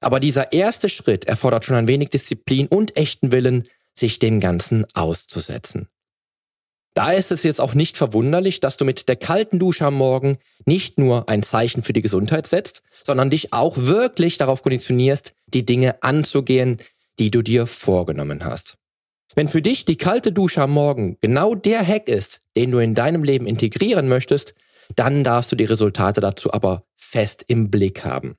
Aber 0.00 0.18
dieser 0.18 0.52
erste 0.52 0.88
Schritt 0.88 1.26
erfordert 1.26 1.64
schon 1.64 1.76
ein 1.76 1.88
wenig 1.88 2.10
Disziplin 2.10 2.66
und 2.66 2.96
echten 2.96 3.32
Willen, 3.32 3.64
sich 3.94 4.18
dem 4.18 4.40
Ganzen 4.40 4.86
auszusetzen. 4.94 5.88
Da 6.98 7.12
ist 7.12 7.30
es 7.30 7.44
jetzt 7.44 7.60
auch 7.60 7.74
nicht 7.74 7.96
verwunderlich, 7.96 8.58
dass 8.58 8.76
du 8.76 8.84
mit 8.84 9.08
der 9.08 9.14
kalten 9.14 9.60
Dusche 9.60 9.86
am 9.86 9.94
Morgen 9.94 10.38
nicht 10.66 10.98
nur 10.98 11.28
ein 11.28 11.44
Zeichen 11.44 11.84
für 11.84 11.92
die 11.92 12.02
Gesundheit 12.02 12.48
setzt, 12.48 12.82
sondern 13.04 13.30
dich 13.30 13.52
auch 13.52 13.76
wirklich 13.76 14.36
darauf 14.36 14.64
konditionierst, 14.64 15.32
die 15.46 15.64
Dinge 15.64 16.02
anzugehen, 16.02 16.78
die 17.20 17.30
du 17.30 17.42
dir 17.42 17.68
vorgenommen 17.68 18.44
hast. 18.44 18.78
Wenn 19.36 19.46
für 19.46 19.62
dich 19.62 19.84
die 19.84 19.94
kalte 19.94 20.32
Dusche 20.32 20.60
am 20.60 20.72
Morgen 20.72 21.18
genau 21.20 21.54
der 21.54 21.86
Hack 21.86 22.08
ist, 22.08 22.40
den 22.56 22.72
du 22.72 22.78
in 22.78 22.96
deinem 22.96 23.22
Leben 23.22 23.46
integrieren 23.46 24.08
möchtest, 24.08 24.56
dann 24.96 25.22
darfst 25.22 25.52
du 25.52 25.54
die 25.54 25.66
Resultate 25.66 26.20
dazu 26.20 26.52
aber 26.52 26.82
fest 26.96 27.44
im 27.46 27.70
Blick 27.70 28.04
haben. 28.04 28.34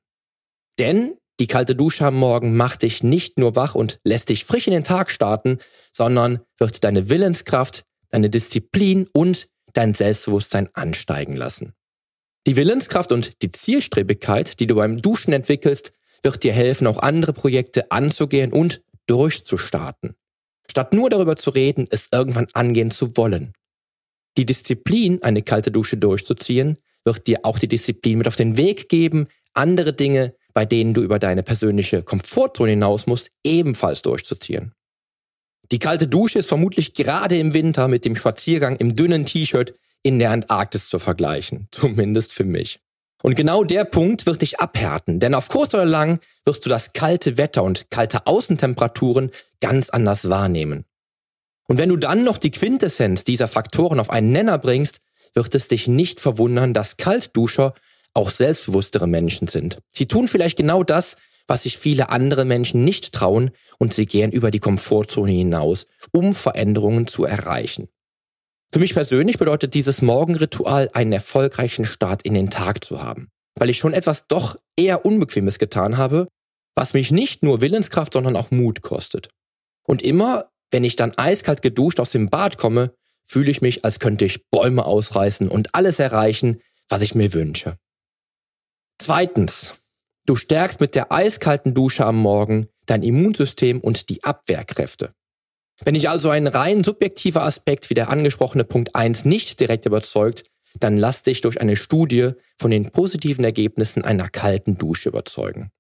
Denn 0.80 1.14
die 1.40 1.48
kalte 1.48 1.78
Dusche 1.78 2.06
am 2.06 2.16
Morgen 2.16 2.58
macht 2.58 2.82
dich 2.82 3.04
nicht 3.04 3.40
nur 3.40 3.56
wach 3.56 3.74
und 3.74 4.02
lässt 4.04 4.28
dich 4.28 4.44
frisch 4.44 4.68
in 4.68 4.74
den 4.74 4.84
Tag 4.84 5.12
starten, 5.12 5.60
sondern 5.94 6.42
wird 6.58 6.84
deine 6.84 7.10
Willenskraft, 7.10 7.86
deine 8.10 8.30
Disziplin 8.30 9.08
und 9.14 9.48
dein 9.74 9.94
Selbstbewusstsein 9.94 10.70
ansteigen 10.74 11.36
lassen. 11.36 11.74
Die 12.48 12.56
Willenskraft 12.56 13.12
und 13.12 13.42
die 13.42 13.52
Zielstrebigkeit, 13.52 14.60
die 14.60 14.68
du 14.68 14.76
beim 14.76 15.02
Duschen 15.02 15.34
entwickelst, 15.34 15.92
wird 16.24 16.44
dir 16.44 16.54
helfen, 16.54 16.88
auch 16.88 17.00
andere 17.00 17.34
Projekte 17.34 17.92
anzugehen 17.92 18.52
und 18.52 18.82
durchzustarten. 19.06 20.16
Statt 20.70 20.94
nur 20.94 21.10
darüber 21.10 21.36
zu 21.36 21.50
reden, 21.50 21.86
es 21.90 22.10
irgendwann 22.12 22.48
angehen 22.54 22.92
zu 22.92 23.18
wollen. 23.18 23.54
Die 24.38 24.46
Disziplin, 24.46 25.22
eine 25.24 25.42
kalte 25.42 25.72
Dusche 25.72 25.98
durchzuziehen, 25.98 26.78
wird 27.04 27.28
dir 27.28 27.40
auch 27.44 27.60
die 27.60 27.68
Disziplin 27.68 28.18
mit 28.18 28.28
auf 28.28 28.36
den 28.36 28.58
Weg 28.58 28.90
geben, 28.90 29.28
andere 29.54 29.94
Dinge 29.94 30.34
bei 30.54 30.66
denen 30.66 30.94
du 30.94 31.02
über 31.02 31.20
deine 31.20 31.44
persönliche 31.44 32.04
Komfortzone 32.04 32.72
hinaus 32.72 33.08
musst, 33.08 33.32
ebenfalls 33.44 34.02
durchzuziehen. 34.02 34.74
Die 35.72 35.80
kalte 35.80 36.08
Dusche 36.08 36.40
ist 36.40 36.48
vermutlich 36.48 36.94
gerade 36.94 37.38
im 37.38 37.54
Winter 37.54 37.88
mit 37.88 38.06
dem 38.06 38.16
Spaziergang 38.16 38.78
im 38.78 38.96
dünnen 38.96 39.26
T-Shirt 39.26 39.74
in 40.02 40.18
der 40.20 40.32
Antarktis 40.32 40.90
zu 40.90 41.00
vergleichen, 41.00 41.68
zumindest 41.72 42.34
für 42.34 42.44
mich. 42.44 42.80
Und 43.22 43.36
genau 43.36 43.64
der 43.66 43.84
Punkt 43.84 44.26
wird 44.26 44.42
dich 44.42 44.60
abhärten, 44.60 45.20
denn 45.20 45.36
auf 45.36 45.50
kurz 45.50 45.74
oder 45.74 45.86
lang 45.86 46.20
wirst 46.46 46.66
du 46.66 46.70
das 46.70 46.94
kalte 46.94 47.38
Wetter 47.38 47.64
und 47.64 47.92
kalte 47.92 48.26
Außentemperaturen 48.26 49.32
ganz 49.60 49.90
anders 49.90 50.30
wahrnehmen. 50.30 50.86
Und 51.68 51.78
wenn 51.78 51.90
du 51.90 51.98
dann 51.98 52.24
noch 52.24 52.38
die 52.38 52.52
Quintessenz 52.52 53.26
dieser 53.26 53.48
Faktoren 53.48 54.00
auf 54.00 54.10
einen 54.10 54.32
Nenner 54.32 54.58
bringst, 54.58 55.02
wird 55.34 55.54
es 55.54 55.68
dich 55.68 55.88
nicht 55.88 56.20
verwundern, 56.20 56.74
dass 56.74 56.98
Kaltduscher 56.98 57.74
auch 58.14 58.30
selbstbewusstere 58.30 59.06
Menschen 59.06 59.48
sind. 59.48 59.80
Sie 59.88 60.08
tun 60.08 60.28
vielleicht 60.28 60.58
genau 60.58 60.84
das, 60.84 61.16
was 61.50 61.64
sich 61.64 61.78
viele 61.78 62.10
andere 62.10 62.46
Menschen 62.46 62.84
nicht 62.84 63.14
trauen 63.14 63.52
und 63.78 63.94
sie 63.94 64.06
gehen 64.06 64.32
über 64.32 64.52
die 64.52 64.60
Komfortzone 64.60 65.32
hinaus, 65.32 65.86
um 66.12 66.36
Veränderungen 66.36 67.08
zu 67.08 67.26
erreichen. 67.26 67.88
Für 68.72 68.80
mich 68.80 68.94
persönlich 68.94 69.40
bedeutet 69.40 69.74
dieses 69.74 70.02
Morgenritual 70.02 70.90
einen 70.94 71.12
erfolgreichen 71.12 71.86
Start 71.86 72.22
in 72.22 72.36
den 72.36 72.52
Tag 72.52 72.84
zu 72.84 73.02
haben, 73.02 73.30
weil 73.56 73.70
ich 73.70 73.80
schon 73.80 73.94
etwas 73.94 74.28
doch 74.28 74.58
eher 74.76 75.06
Unbequemes 75.06 75.58
getan 75.58 75.98
habe, 75.98 76.28
was 76.76 76.94
mich 76.94 77.12
nicht 77.12 77.42
nur 77.42 77.62
Willenskraft, 77.62 78.14
sondern 78.14 78.36
auch 78.36 78.52
Mut 78.52 78.82
kostet. 78.82 79.30
Und 79.84 80.04
immer, 80.04 80.52
wenn 80.70 80.84
ich 80.84 80.96
dann 80.96 81.18
eiskalt 81.18 81.64
geduscht 81.64 82.00
aus 82.00 82.12
dem 82.12 82.30
Bad 82.30 82.58
komme, 82.58 82.94
fühle 83.24 83.50
ich 83.50 83.62
mich, 83.62 83.86
als 83.86 84.00
könnte 84.00 84.26
ich 84.26 84.48
Bäume 84.50 84.86
ausreißen 84.86 85.48
und 85.48 85.74
alles 85.74 86.00
erreichen, 86.00 86.62
was 86.90 87.02
ich 87.02 87.16
mir 87.16 87.34
wünsche. 87.34 87.78
Zweitens, 89.00 89.74
du 90.30 90.36
stärkst 90.36 90.80
mit 90.80 90.94
der 90.94 91.12
eiskalten 91.12 91.74
Dusche 91.74 92.06
am 92.06 92.18
Morgen 92.18 92.68
dein 92.86 93.02
Immunsystem 93.02 93.80
und 93.80 94.10
die 94.10 94.24
Abwehrkräfte. 94.24 95.14
Wenn 95.84 95.96
dich 95.96 96.10
also 96.10 96.30
ein 96.30 96.46
rein 96.46 96.84
subjektiver 96.84 97.44
Aspekt 97.44 97.90
wie 97.90 97.96
der 97.96 98.10
angesprochene 98.10 98.64
Punkt 98.64 98.96
1 98.96 99.26
nicht 99.26 99.60
direkt 99.60 99.86
überzeugt, 99.86 100.44
dann 100.80 100.98
lass 100.98 101.24
dich 101.24 101.42
durch 101.42 101.60
eine 101.62 101.76
Studie 101.76 102.32
von 102.60 102.70
den 102.70 102.92
positiven 102.92 103.44
Ergebnissen 103.44 104.04
einer 104.04 104.30
kalten 104.30 104.78
Dusche 104.78 105.10
überzeugen. 105.10 105.72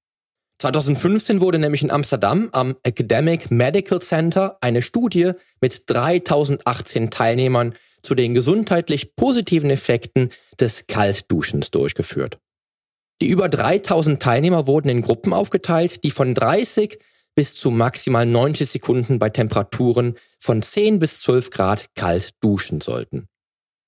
2015 0.60 1.42
wurde 1.42 1.60
nämlich 1.60 1.84
in 1.84 1.92
Amsterdam 1.92 2.50
am 2.52 2.76
Academic 2.82 3.52
Medical 3.52 4.02
Center 4.02 4.58
eine 4.62 4.82
Studie 4.82 5.34
mit 5.62 5.84
3018 5.88 7.12
Teilnehmern 7.12 7.76
zu 8.02 8.16
den 8.16 8.34
gesundheitlich 8.34 9.16
positiven 9.16 9.70
Effekten 9.70 10.32
des 10.60 10.88
Kaltduschens 10.88 11.70
durchgeführt. 11.70 12.40
Die 13.22 13.28
über 13.28 13.50
3000 13.50 14.22
Teilnehmer 14.22 14.66
wurden 14.66 14.90
in 14.90 15.02
Gruppen 15.02 15.34
aufgeteilt, 15.34 16.04
die 16.04 16.12
von 16.12 16.34
30 16.34 17.00
bis 17.36 17.56
zu 17.56 17.70
maximal 17.70 18.26
90 18.26 18.70
Sekunden 18.70 19.20
bei 19.20 19.30
Temperaturen 19.30 20.16
von 20.40 20.62
10 20.62 21.00
bis 21.00 21.22
12 21.22 21.52
Grad 21.52 21.86
kalt 21.96 22.32
duschen 22.42 22.82
sollten. 22.82 23.28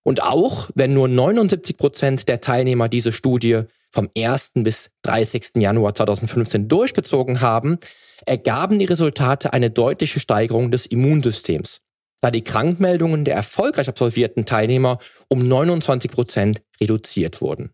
Und 0.04 0.24
auch 0.24 0.70
wenn 0.76 0.94
nur 0.94 1.08
79 1.08 1.78
Prozent 1.78 2.28
der 2.28 2.42
Teilnehmer 2.42 2.90
diese 2.90 3.12
Studie 3.12 3.62
vom 3.92 4.10
1. 4.18 4.52
bis 4.56 4.90
30. 5.04 5.58
Januar 5.58 5.94
2015 5.94 6.68
durchgezogen 6.68 7.42
haben, 7.42 7.78
ergaben 8.26 8.80
die 8.80 8.86
Resultate 8.86 9.54
eine 9.54 9.70
deutliche 9.70 10.20
Steigerung 10.20 10.72
des 10.72 10.86
Immunsystems, 10.86 11.82
da 12.22 12.32
die 12.32 12.44
Krankmeldungen 12.44 13.26
der 13.26 13.36
erfolgreich 13.36 13.90
absolvierten 13.90 14.46
Teilnehmer 14.46 15.00
um 15.28 15.40
29 15.40 16.12
Prozent 16.12 16.62
reduziert 16.80 17.42
wurden. 17.42 17.72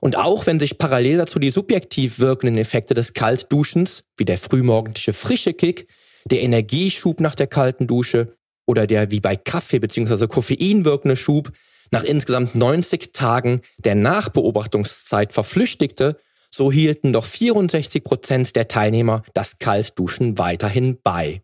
Und 0.00 0.16
auch 0.16 0.46
wenn 0.46 0.60
sich 0.60 0.78
parallel 0.78 1.18
dazu 1.18 1.38
die 1.38 1.50
subjektiv 1.50 2.18
wirkenden 2.18 2.58
Effekte 2.58 2.94
des 2.94 3.14
Kaltduschens, 3.14 4.04
wie 4.16 4.24
der 4.24 4.38
frühmorgendliche 4.38 5.12
frische 5.12 5.54
Kick, 5.54 5.88
der 6.24 6.42
Energieschub 6.42 7.20
nach 7.20 7.34
der 7.34 7.46
kalten 7.46 7.86
Dusche 7.86 8.36
oder 8.66 8.86
der 8.86 9.10
wie 9.10 9.20
bei 9.20 9.34
Kaffee 9.34 9.78
bzw. 9.78 10.26
Koffein 10.28 10.84
wirkende 10.84 11.16
Schub 11.16 11.50
nach 11.90 12.04
insgesamt 12.04 12.54
90 12.54 13.12
Tagen 13.12 13.62
der 13.78 13.94
Nachbeobachtungszeit 13.94 15.32
verflüchtigte, 15.32 16.18
so 16.50 16.70
hielten 16.70 17.12
doch 17.12 17.24
64 17.24 18.04
Prozent 18.04 18.56
der 18.56 18.68
Teilnehmer 18.68 19.22
das 19.34 19.58
Kaltduschen 19.58 20.38
weiterhin 20.38 20.98
bei. 21.02 21.42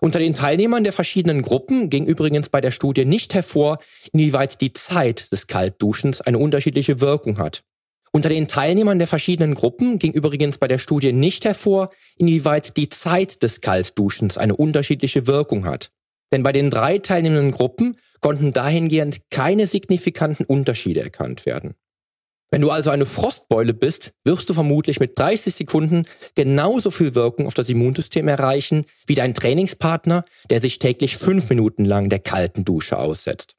Unter 0.00 0.18
den 0.18 0.34
Teilnehmern 0.34 0.82
der 0.82 0.94
verschiedenen 0.94 1.42
Gruppen 1.42 1.90
ging 1.90 2.06
übrigens 2.06 2.48
bei 2.48 2.60
der 2.60 2.70
Studie 2.70 3.04
nicht 3.04 3.34
hervor, 3.34 3.78
inwieweit 4.12 4.60
die 4.60 4.72
Zeit 4.72 5.30
des 5.30 5.46
Kaltduschens 5.46 6.20
eine 6.20 6.38
unterschiedliche 6.38 7.00
Wirkung 7.00 7.38
hat. 7.38 7.64
Unter 8.12 8.28
den 8.28 8.48
Teilnehmern 8.48 8.98
der 8.98 9.06
verschiedenen 9.06 9.54
Gruppen 9.54 10.00
ging 10.00 10.12
übrigens 10.12 10.58
bei 10.58 10.66
der 10.66 10.78
Studie 10.78 11.12
nicht 11.12 11.44
hervor, 11.44 11.90
inwieweit 12.16 12.76
die 12.76 12.88
Zeit 12.88 13.42
des 13.42 13.60
Kaltduschens 13.60 14.36
eine 14.36 14.56
unterschiedliche 14.56 15.28
Wirkung 15.28 15.64
hat. 15.64 15.92
Denn 16.32 16.42
bei 16.42 16.52
den 16.52 16.70
drei 16.70 16.98
teilnehmenden 16.98 17.52
Gruppen 17.52 17.96
konnten 18.20 18.52
dahingehend 18.52 19.30
keine 19.30 19.66
signifikanten 19.66 20.44
Unterschiede 20.44 21.00
erkannt 21.00 21.46
werden. 21.46 21.74
Wenn 22.50 22.62
du 22.62 22.70
also 22.70 22.90
eine 22.90 23.06
Frostbeule 23.06 23.74
bist, 23.74 24.12
wirst 24.24 24.50
du 24.50 24.54
vermutlich 24.54 24.98
mit 24.98 25.16
30 25.16 25.54
Sekunden 25.54 26.04
genauso 26.34 26.90
viel 26.90 27.14
Wirkung 27.14 27.46
auf 27.46 27.54
das 27.54 27.68
Immunsystem 27.68 28.26
erreichen 28.26 28.86
wie 29.06 29.14
dein 29.14 29.34
Trainingspartner, 29.34 30.24
der 30.50 30.60
sich 30.60 30.80
täglich 30.80 31.16
fünf 31.16 31.48
Minuten 31.48 31.84
lang 31.84 32.08
der 32.08 32.18
kalten 32.18 32.64
Dusche 32.64 32.98
aussetzt. 32.98 33.54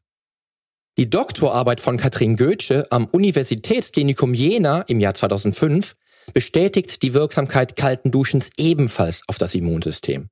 Die 0.97 1.09
Doktorarbeit 1.09 1.79
von 1.79 1.95
Katrin 1.95 2.35
Goetsche 2.35 2.85
am 2.89 3.05
Universitätsklinikum 3.05 4.33
Jena 4.33 4.81
im 4.81 4.99
Jahr 4.99 5.13
2005 5.13 5.95
bestätigt 6.33 7.01
die 7.01 7.13
Wirksamkeit 7.13 7.77
kalten 7.77 8.11
Duschens 8.11 8.49
ebenfalls 8.57 9.23
auf 9.27 9.37
das 9.37 9.55
Immunsystem. 9.55 10.27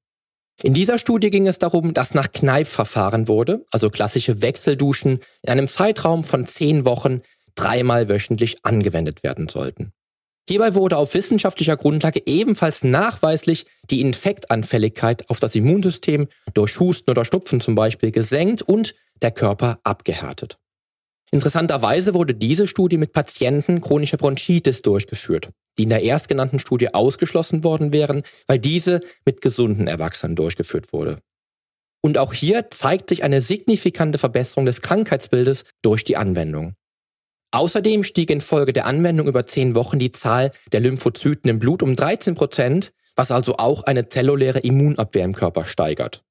In 0.62 0.74
dieser 0.74 1.00
Studie 1.00 1.30
ging 1.30 1.48
es 1.48 1.60
darum, 1.60 1.94
dass 1.94 2.14
nach 2.14 2.30
Kneipp 2.34 2.68
verfahren 2.68 3.30
wurde, 3.30 3.66
also 3.72 3.90
klassische 3.90 4.42
Wechselduschen, 4.42 5.22
in 5.44 5.50
einem 5.50 5.70
Zeitraum 5.70 6.26
von 6.26 6.46
zehn 6.46 6.84
Wochen 6.84 7.22
dreimal 7.56 8.10
wöchentlich 8.10 8.58
angewendet 8.64 9.24
werden 9.24 9.48
sollten. 9.48 9.94
Hierbei 10.50 10.74
wurde 10.74 10.98
auf 10.98 11.14
wissenschaftlicher 11.14 11.78
Grundlage 11.78 12.24
ebenfalls 12.26 12.84
nachweislich 12.84 13.66
die 13.90 14.02
Infektanfälligkeit 14.02 15.30
auf 15.30 15.40
das 15.40 15.56
Immunsystem 15.56 16.28
durch 16.54 16.80
Husten 16.80 17.12
oder 17.12 17.24
Schnupfen 17.24 17.62
zum 17.62 17.76
Beispiel 17.76 18.12
gesenkt 18.12 18.64
und 18.64 18.96
der 19.22 19.32
Körper 19.32 19.80
abgehärtet. 19.84 20.58
Interessanterweise 21.32 22.14
wurde 22.14 22.34
diese 22.34 22.68
Studie 22.68 22.98
mit 22.98 23.14
Patienten 23.14 23.82
chronischer 23.82 24.18
Bronchitis 24.18 24.82
durchgeführt, 24.82 25.50
die 25.78 25.84
in 25.84 25.90
der 25.90 26.04
erstgenannten 26.04 26.60
Studie 26.60 26.94
ausgeschlossen 26.94 27.64
worden 27.64 27.94
wären, 27.94 28.24
weil 28.48 28.60
diese 28.60 29.02
mit 29.26 29.42
gesunden 29.42 29.88
Erwachsenen 29.88 30.36
durchgeführt 30.36 30.92
wurde. 30.92 31.20
Und 32.02 32.18
auch 32.18 32.34
hier 32.34 32.70
zeigt 32.72 33.10
sich 33.10 33.24
eine 33.24 33.42
signifikante 33.42 34.18
Verbesserung 34.18 34.66
des 34.66 34.82
Krankheitsbildes 34.82 35.66
durch 35.82 36.04
die 36.04 36.18
Anwendung. 36.18 36.74
Außerdem 37.52 38.04
stieg 38.04 38.30
infolge 38.30 38.74
der 38.74 38.86
Anwendung 38.86 39.28
über 39.28 39.46
zehn 39.46 39.76
Wochen 39.76 40.00
die 40.00 40.12
Zahl 40.12 40.52
der 40.72 40.80
Lymphozyten 40.82 41.50
im 41.50 41.60
Blut 41.60 41.84
um 41.84 41.96
13 41.96 42.36
Prozent, 42.36 42.94
was 43.16 43.32
also 43.32 43.58
auch 43.58 43.84
eine 43.84 44.08
zelluläre 44.08 44.60
Immunabwehr 44.60 45.26
im 45.26 45.34
Körper 45.34 45.66
steigert. 45.66 46.24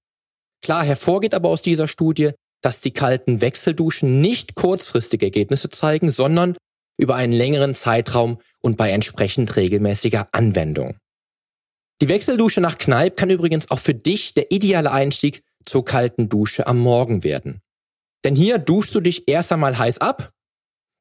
Klar 0.63 0.85
hervorgeht 0.85 1.35
aber 1.35 1.49
aus 1.49 1.63
dieser 1.63 1.89
Studie, 1.89 2.31
dass 2.63 2.81
die 2.81 2.93
kalten 2.93 3.41
Wechselduschen 3.41 4.21
nicht 4.21 4.55
kurzfristige 4.55 5.27
Ergebnisse 5.27 5.71
zeigen, 5.71 6.11
sondern 6.11 6.57
über 6.97 7.15
einen 7.15 7.33
längeren 7.33 7.75
Zeitraum 7.75 8.41
und 8.61 8.77
bei 8.77 8.91
entsprechend 8.91 9.57
regelmäßiger 9.57 10.29
Anwendung. 10.33 10.97
Die 12.01 12.09
Wechseldusche 12.09 12.61
nach 12.61 12.79
Kneipp 12.79 13.17
kann 13.17 13.31
übrigens 13.31 13.71
auch 13.71 13.79
für 13.79 13.95
dich 13.95 14.35
der 14.35 14.51
ideale 14.51 14.93
Einstieg 14.93 15.43
zur 15.65 15.85
kalten 15.85 16.29
Dusche 16.29 16.67
am 16.67 16.79
Morgen 16.79 17.25
werden. 17.25 17.61
Denn 18.25 18.35
hier 18.35 18.59
duschst 18.59 18.95
du 18.95 19.01
dich 19.01 19.29
erst 19.29 19.53
einmal 19.53 19.79
heiß 19.79 19.99
ab 19.99 20.33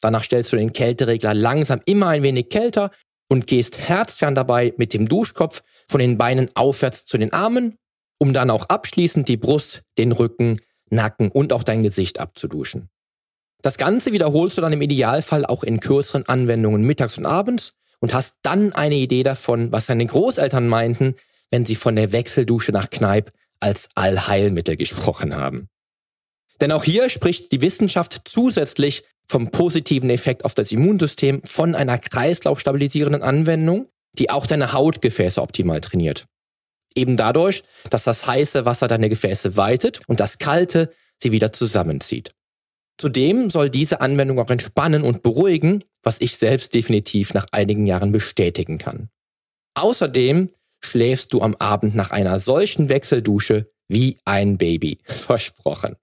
Danach 0.02 0.24
stellst 0.24 0.52
du 0.54 0.58
den 0.58 0.74
Kälteregler 0.74 1.34
langsam 1.34 1.82
immer 1.86 2.08
ein 2.08 2.24
wenig 2.24 2.50
kälter 2.50 2.92
und 3.30 3.48
gehst 3.48 3.78
herzfern 3.90 4.36
dabei 4.36 4.74
mit 4.78 4.94
dem 4.94 5.08
Duschkopf 5.08 5.64
von 5.88 6.00
den 6.00 6.18
Beinen 6.18 6.50
aufwärts 6.56 7.06
zu 7.06 7.18
den 7.18 7.34
Armen, 7.34 7.76
um 8.20 8.34
dann 8.34 8.50
auch 8.50 8.66
abschließend 8.66 9.28
die 9.28 9.38
Brust, 9.38 9.82
den 9.98 10.12
Rücken, 10.12 10.60
Nacken 10.89 11.29
und 11.29 11.53
auch 11.53 11.63
dein 11.63 11.84
Gesicht 11.84 12.20
abzuduschen. 12.20 12.89
Das 13.62 13.77
Ganze 13.77 14.12
wiederholst 14.13 14.58
du 14.58 14.62
dann 14.62 14.74
im 14.74 14.82
Idealfall 14.82 15.46
auch 15.46 15.63
in 15.63 15.79
kürzeren 15.79 16.27
Anwendungen 16.27 16.84
mittags 16.84 17.17
und 17.17 17.25
abends 17.25 17.74
und 18.00 18.13
hast 18.13 18.36
dann 18.44 18.74
eine 18.74 18.96
Idee 18.96 19.24
davon, 19.24 19.72
was 19.72 19.88
deine 19.88 20.06
Großeltern 20.06 20.67
meinten, 20.67 21.15
wenn 21.50 21.65
sie 21.65 21.75
von 21.75 21.96
der 21.96 22.12
Wechseldusche 22.12 22.72
nach 22.72 22.89
Kneipp 22.89 23.32
als 23.60 23.89
Allheilmittel 23.96 24.77
gesprochen 24.77 25.36
haben. 25.36 25.67
Denn 26.62 26.72
auch 26.72 26.84
hier 26.84 27.10
spricht 27.10 27.51
die 27.51 27.62
Wissenschaft 27.62 28.22
zusätzlich 28.25 29.03
vom 29.27 29.51
positiven 29.51 30.10
Effekt 30.10 30.46
auf 30.46 30.53
das 30.53 30.72
Immunsystem 30.72 31.41
von 31.44 31.75
einer 31.75 31.98
kreislaufstabilisierenden 31.98 33.24
Anwendung, 33.24 33.88
die 34.13 34.29
auch 34.29 34.48
deine 34.48 34.74
Hautgefäße 34.74 35.41
optimal 35.41 35.82
trainiert. 35.82 36.25
Eben 36.98 37.16
dadurch, 37.16 37.63
dass 37.92 38.04
das 38.06 38.25
heiße 38.25 38.66
Wasser 38.66 38.88
deine 38.88 39.08
Gefäße 39.08 39.56
weitet 39.56 40.01
und 40.08 40.20
das 40.20 40.39
kalte 40.39 40.92
sie 41.22 41.32
wieder 41.32 41.54
zusammenzieht. 41.54 42.32
Zudem 43.00 43.51
soll 43.51 43.70
diese 43.70 44.01
Anwendung 44.01 44.39
auch 44.39 44.50
entspannen 44.50 45.04
und 45.04 45.22
beruhigen, 45.22 45.84
was 46.01 46.20
ich 46.20 46.38
selbst 46.38 46.74
definitiv 46.74 47.36
nach 47.36 47.46
einigen 47.51 47.86
Jahren 47.86 48.12
bestätigen 48.12 48.80
kann. 48.80 49.10
Außerdem 49.76 50.50
schläfst 50.84 51.32
du 51.34 51.41
am 51.41 51.56
Abend 51.56 51.93
nach 51.93 52.10
einer 52.10 52.39
solchen 52.39 52.89
Wechseldusche 52.89 53.71
wie 53.88 54.17
ein 54.26 54.58
Baby. 54.58 54.98
Versprochen. 55.06 55.98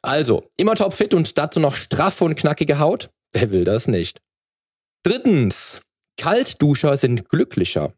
Also, 0.00 0.50
immer 0.56 0.76
topfit 0.76 1.12
und 1.12 1.36
dazu 1.36 1.60
noch 1.60 1.76
straffe 1.76 2.24
und 2.24 2.36
knackige 2.36 2.78
Haut? 2.78 3.10
Wer 3.32 3.52
will 3.52 3.64
das 3.64 3.86
nicht? 3.86 4.22
Drittens, 5.02 5.82
Kaltduscher 6.16 6.96
sind 6.96 7.28
glücklicher. 7.28 7.92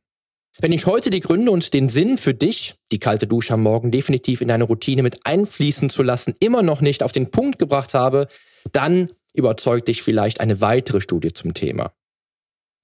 Wenn 0.61 0.73
ich 0.73 0.87
heute 0.87 1.11
die 1.11 1.21
Gründe 1.21 1.51
und 1.51 1.73
den 1.73 1.89
Sinn 1.89 2.19
für 2.19 2.35
dich, 2.35 2.75
die 2.91 2.99
kalte 2.99 3.27
Dusche 3.27 3.55
am 3.55 3.63
Morgen 3.63 3.91
definitiv 3.91 4.41
in 4.41 4.49
deine 4.49 4.65
Routine 4.65 5.03
mit 5.03 5.25
einfließen 5.25 5.91
zu 5.91 6.03
lassen, 6.03 6.35
immer 6.41 6.63
noch 6.63 6.81
nicht 6.81 7.03
auf 7.03 7.13
den 7.13 7.31
Punkt 7.31 7.59
gebracht 7.59 7.95
habe, 7.95 8.29
dann 8.71 9.09
überzeugt 9.35 9.89
dich 9.89 10.03
vielleicht 10.03 10.41
eine 10.41 10.61
weitere 10.61 11.01
Studie 11.01 11.33
zum 11.33 11.55
Thema. 11.55 11.93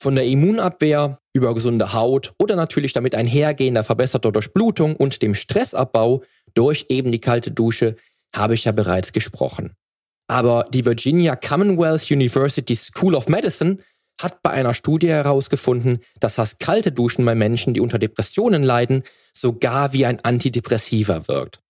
Von 0.01 0.15
der 0.15 0.25
Immunabwehr 0.25 1.19
über 1.33 1.55
gesunde 1.55 1.93
Haut 1.93 2.33
oder 2.39 2.57
natürlich 2.57 2.93
damit 2.93 3.15
einhergehender 3.15 3.85
verbesserter 3.85 4.33
Durchblutung 4.33 4.97
und 4.97 5.23
dem 5.23 5.35
Stressabbau 5.35 6.23
durch 6.55 6.87
eben 6.89 7.13
die 7.13 7.21
kalte 7.21 7.51
Dusche 7.51 7.97
habe 8.35 8.55
ich 8.55 8.65
ja 8.65 8.73
bereits 8.73 9.13
gesprochen. 9.13 9.73
Aber 10.29 10.67
die 10.73 10.85
Virginia 10.85 11.37
Commonwealth 11.37 12.11
University 12.11 12.77
School 12.77 13.15
of 13.15 13.29
Medicine 13.29 13.79
hat 14.21 14.43
bei 14.43 14.51
einer 14.51 14.75
Studie 14.75 15.09
herausgefunden, 15.09 16.01
dass 16.21 16.35
das 16.35 16.59
kalte 16.59 16.93
Duschen 16.93 17.25
bei 17.25 17.35
Menschen, 17.35 17.75
die 17.75 17.81
unter 17.81 17.99
Depressionen 17.99 18.63
leiden, 18.63 19.03
sogar 19.33 19.93
wie 19.93 20.07
ein 20.07 20.21
Antidepressiva 20.25 21.29
wirkt. 21.29 21.61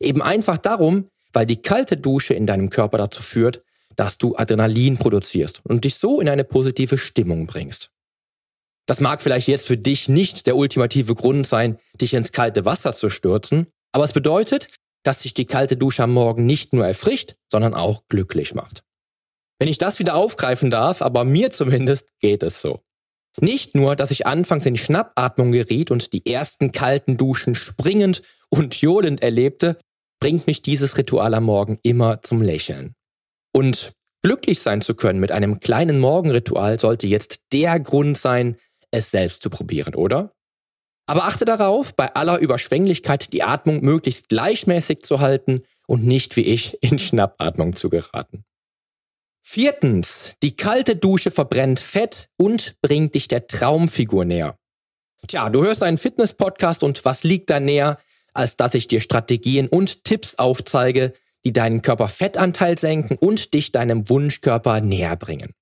Eben 0.00 0.22
einfach 0.22 0.58
darum, 0.58 1.08
weil 1.32 1.46
die 1.46 1.60
kalte 1.60 1.96
Dusche 1.96 2.34
in 2.34 2.46
deinem 2.46 2.70
Körper 2.70 2.98
dazu 2.98 3.22
führt, 3.22 3.62
dass 3.96 4.18
du 4.18 4.36
Adrenalin 4.36 4.98
produzierst 4.98 5.60
und 5.64 5.84
dich 5.84 5.96
so 5.96 6.20
in 6.20 6.28
eine 6.28 6.44
positive 6.44 6.98
Stimmung 6.98 7.46
bringst. 7.46 7.90
Das 8.86 9.00
mag 9.00 9.20
vielleicht 9.20 9.48
jetzt 9.48 9.66
für 9.66 9.76
dich 9.76 10.08
nicht 10.08 10.46
der 10.46 10.56
ultimative 10.56 11.14
Grund 11.14 11.46
sein, 11.46 11.78
dich 12.00 12.14
ins 12.14 12.30
kalte 12.32 12.64
Wasser 12.64 12.92
zu 12.92 13.10
stürzen, 13.10 13.66
aber 13.92 14.04
es 14.04 14.12
bedeutet, 14.12 14.68
dass 15.02 15.22
sich 15.22 15.34
die 15.34 15.44
kalte 15.44 15.76
Dusche 15.76 16.04
am 16.04 16.12
Morgen 16.12 16.46
nicht 16.46 16.72
nur 16.72 16.86
erfrischt, 16.86 17.34
sondern 17.50 17.74
auch 17.74 18.02
glücklich 18.08 18.54
macht. 18.54 18.82
Wenn 19.58 19.68
ich 19.68 19.78
das 19.78 19.98
wieder 19.98 20.14
aufgreifen 20.14 20.70
darf, 20.70 21.02
aber 21.02 21.24
mir 21.24 21.50
zumindest 21.50 22.08
geht 22.20 22.42
es 22.42 22.60
so. 22.60 22.82
Nicht 23.40 23.74
nur, 23.74 23.96
dass 23.96 24.10
ich 24.10 24.26
anfangs 24.26 24.64
in 24.66 24.76
Schnappatmung 24.76 25.52
geriet 25.52 25.90
und 25.90 26.12
die 26.12 26.26
ersten 26.26 26.72
kalten 26.72 27.16
Duschen 27.16 27.54
springend 27.54 28.22
und 28.48 28.74
johlend 28.80 29.22
erlebte, 29.22 29.78
bringt 30.20 30.46
mich 30.46 30.62
dieses 30.62 30.96
Ritual 30.96 31.34
am 31.34 31.44
Morgen 31.44 31.78
immer 31.82 32.22
zum 32.22 32.40
Lächeln. 32.40 32.94
Und 33.52 33.92
glücklich 34.22 34.60
sein 34.60 34.80
zu 34.80 34.94
können 34.94 35.20
mit 35.20 35.32
einem 35.32 35.60
kleinen 35.60 35.98
Morgenritual 35.98 36.80
sollte 36.80 37.06
jetzt 37.06 37.40
der 37.52 37.78
Grund 37.78 38.16
sein, 38.16 38.56
es 38.90 39.10
selbst 39.10 39.42
zu 39.42 39.50
probieren, 39.50 39.94
oder? 39.94 40.32
Aber 41.06 41.24
achte 41.24 41.44
darauf, 41.44 41.94
bei 41.94 42.14
aller 42.14 42.38
Überschwänglichkeit 42.38 43.32
die 43.32 43.42
Atmung 43.42 43.82
möglichst 43.82 44.28
gleichmäßig 44.28 45.02
zu 45.02 45.20
halten 45.20 45.60
und 45.86 46.04
nicht 46.04 46.36
wie 46.36 46.46
ich 46.46 46.82
in 46.82 46.98
Schnappatmung 46.98 47.74
zu 47.74 47.90
geraten. 47.90 48.45
Viertens, 49.48 50.34
die 50.42 50.56
kalte 50.56 50.96
Dusche 50.96 51.30
verbrennt 51.30 51.78
Fett 51.78 52.28
und 52.36 52.74
bringt 52.82 53.14
dich 53.14 53.28
der 53.28 53.46
Traumfigur 53.46 54.24
näher. 54.24 54.58
Tja, 55.28 55.48
du 55.50 55.62
hörst 55.62 55.84
einen 55.84 55.98
Fitness-Podcast 55.98 56.82
und 56.82 57.04
was 57.04 57.22
liegt 57.22 57.48
da 57.48 57.60
näher, 57.60 57.98
als 58.34 58.56
dass 58.56 58.74
ich 58.74 58.88
dir 58.88 59.00
Strategien 59.00 59.68
und 59.68 60.02
Tipps 60.02 60.34
aufzeige, 60.34 61.14
die 61.44 61.52
deinen 61.52 61.80
Körperfettanteil 61.80 62.76
senken 62.76 63.16
und 63.16 63.54
dich 63.54 63.70
deinem 63.70 64.10
Wunschkörper 64.10 64.80
näher 64.80 65.16
bringen. 65.16 65.52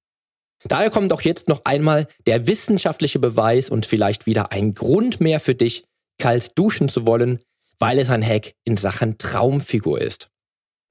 Daher 0.64 0.88
kommt 0.88 1.12
auch 1.12 1.20
jetzt 1.20 1.51
noch 1.51 1.66
einmal 1.66 2.09
der 2.27 2.47
wissenschaftliche 2.47 3.18
Beweis 3.18 3.68
und 3.68 3.85
vielleicht 3.85 4.25
wieder 4.25 4.51
ein 4.51 4.73
Grund 4.73 5.20
mehr 5.20 5.40
für 5.40 5.55
dich, 5.55 5.85
kalt 6.18 6.59
duschen 6.59 6.88
zu 6.88 7.07
wollen, 7.07 7.38
weil 7.79 7.99
es 7.99 8.09
ein 8.09 8.27
Hack 8.27 8.55
in 8.64 8.79
Sachen 8.79 9.18
Traumfigur 9.18 10.01
ist. 10.01 10.31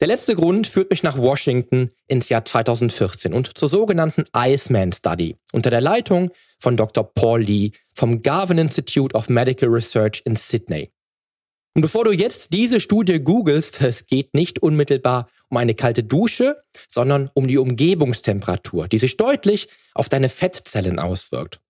Der 0.03 0.09
letzte 0.09 0.35
Grund 0.35 0.67
führt 0.67 0.89
mich 0.89 1.01
nach 1.03 1.17
Washington 1.17 1.89
ins 2.09 2.27
Jahr 2.27 2.43
2014 2.43 3.33
und 3.33 3.57
zur 3.57 3.69
sogenannten 3.69 4.25
Iceman 4.35 4.91
Study 4.91 5.37
unter 5.53 5.69
der 5.69 5.79
Leitung 5.79 6.29
von 6.59 6.75
Dr. 6.75 7.09
Paul 7.13 7.41
Lee 7.41 7.71
vom 7.87 8.21
Garvin 8.21 8.57
Institute 8.57 9.15
of 9.15 9.29
Medical 9.29 9.69
Research 9.69 10.21
in 10.25 10.35
Sydney. 10.35 10.89
Und 11.73 11.83
bevor 11.83 12.03
du 12.03 12.11
jetzt 12.11 12.51
diese 12.51 12.81
Studie 12.81 13.21
googelst, 13.21 13.81
es 13.81 14.05
geht 14.05 14.33
nicht 14.33 14.59
unmittelbar 14.59 15.29
um 15.47 15.55
eine 15.55 15.73
kalte 15.73 16.03
Dusche, 16.03 16.61
sondern 16.89 17.29
um 17.33 17.47
die 17.47 17.57
Umgebungstemperatur, 17.57 18.89
die 18.89 18.97
sich 18.97 19.15
deutlich 19.15 19.69
auf 19.93 20.09
deine 20.09 20.27
Fettzellen 20.27 20.99
auswirkt. 20.99 21.61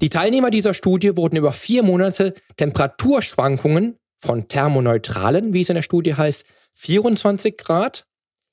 Die 0.00 0.10
Teilnehmer 0.10 0.50
dieser 0.50 0.74
Studie 0.74 1.16
wurden 1.16 1.34
über 1.34 1.50
vier 1.50 1.82
Monate 1.82 2.34
Temperaturschwankungen 2.56 3.98
von 4.18 4.48
thermoneutralen, 4.48 5.52
wie 5.52 5.62
es 5.62 5.68
in 5.68 5.74
der 5.74 5.82
Studie 5.82 6.14
heißt, 6.14 6.44
24 6.72 7.56
Grad, 7.56 8.06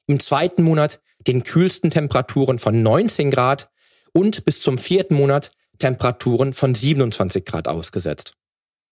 im 0.08 0.20
zweiten 0.20 0.64
Monat 0.64 1.00
den 1.28 1.44
kühlsten 1.44 1.92
Temperaturen 1.92 2.60
von 2.60 2.82
19 2.82 3.32
Grad 3.32 3.70
und 4.14 4.46
bis 4.46 4.62
zum 4.62 4.78
vierten 4.78 5.16
Monat 5.16 5.52
Temperaturen 5.80 6.54
von 6.54 6.76
27 6.76 7.46
Grad 7.46 7.68
ausgesetzt. 7.68 8.34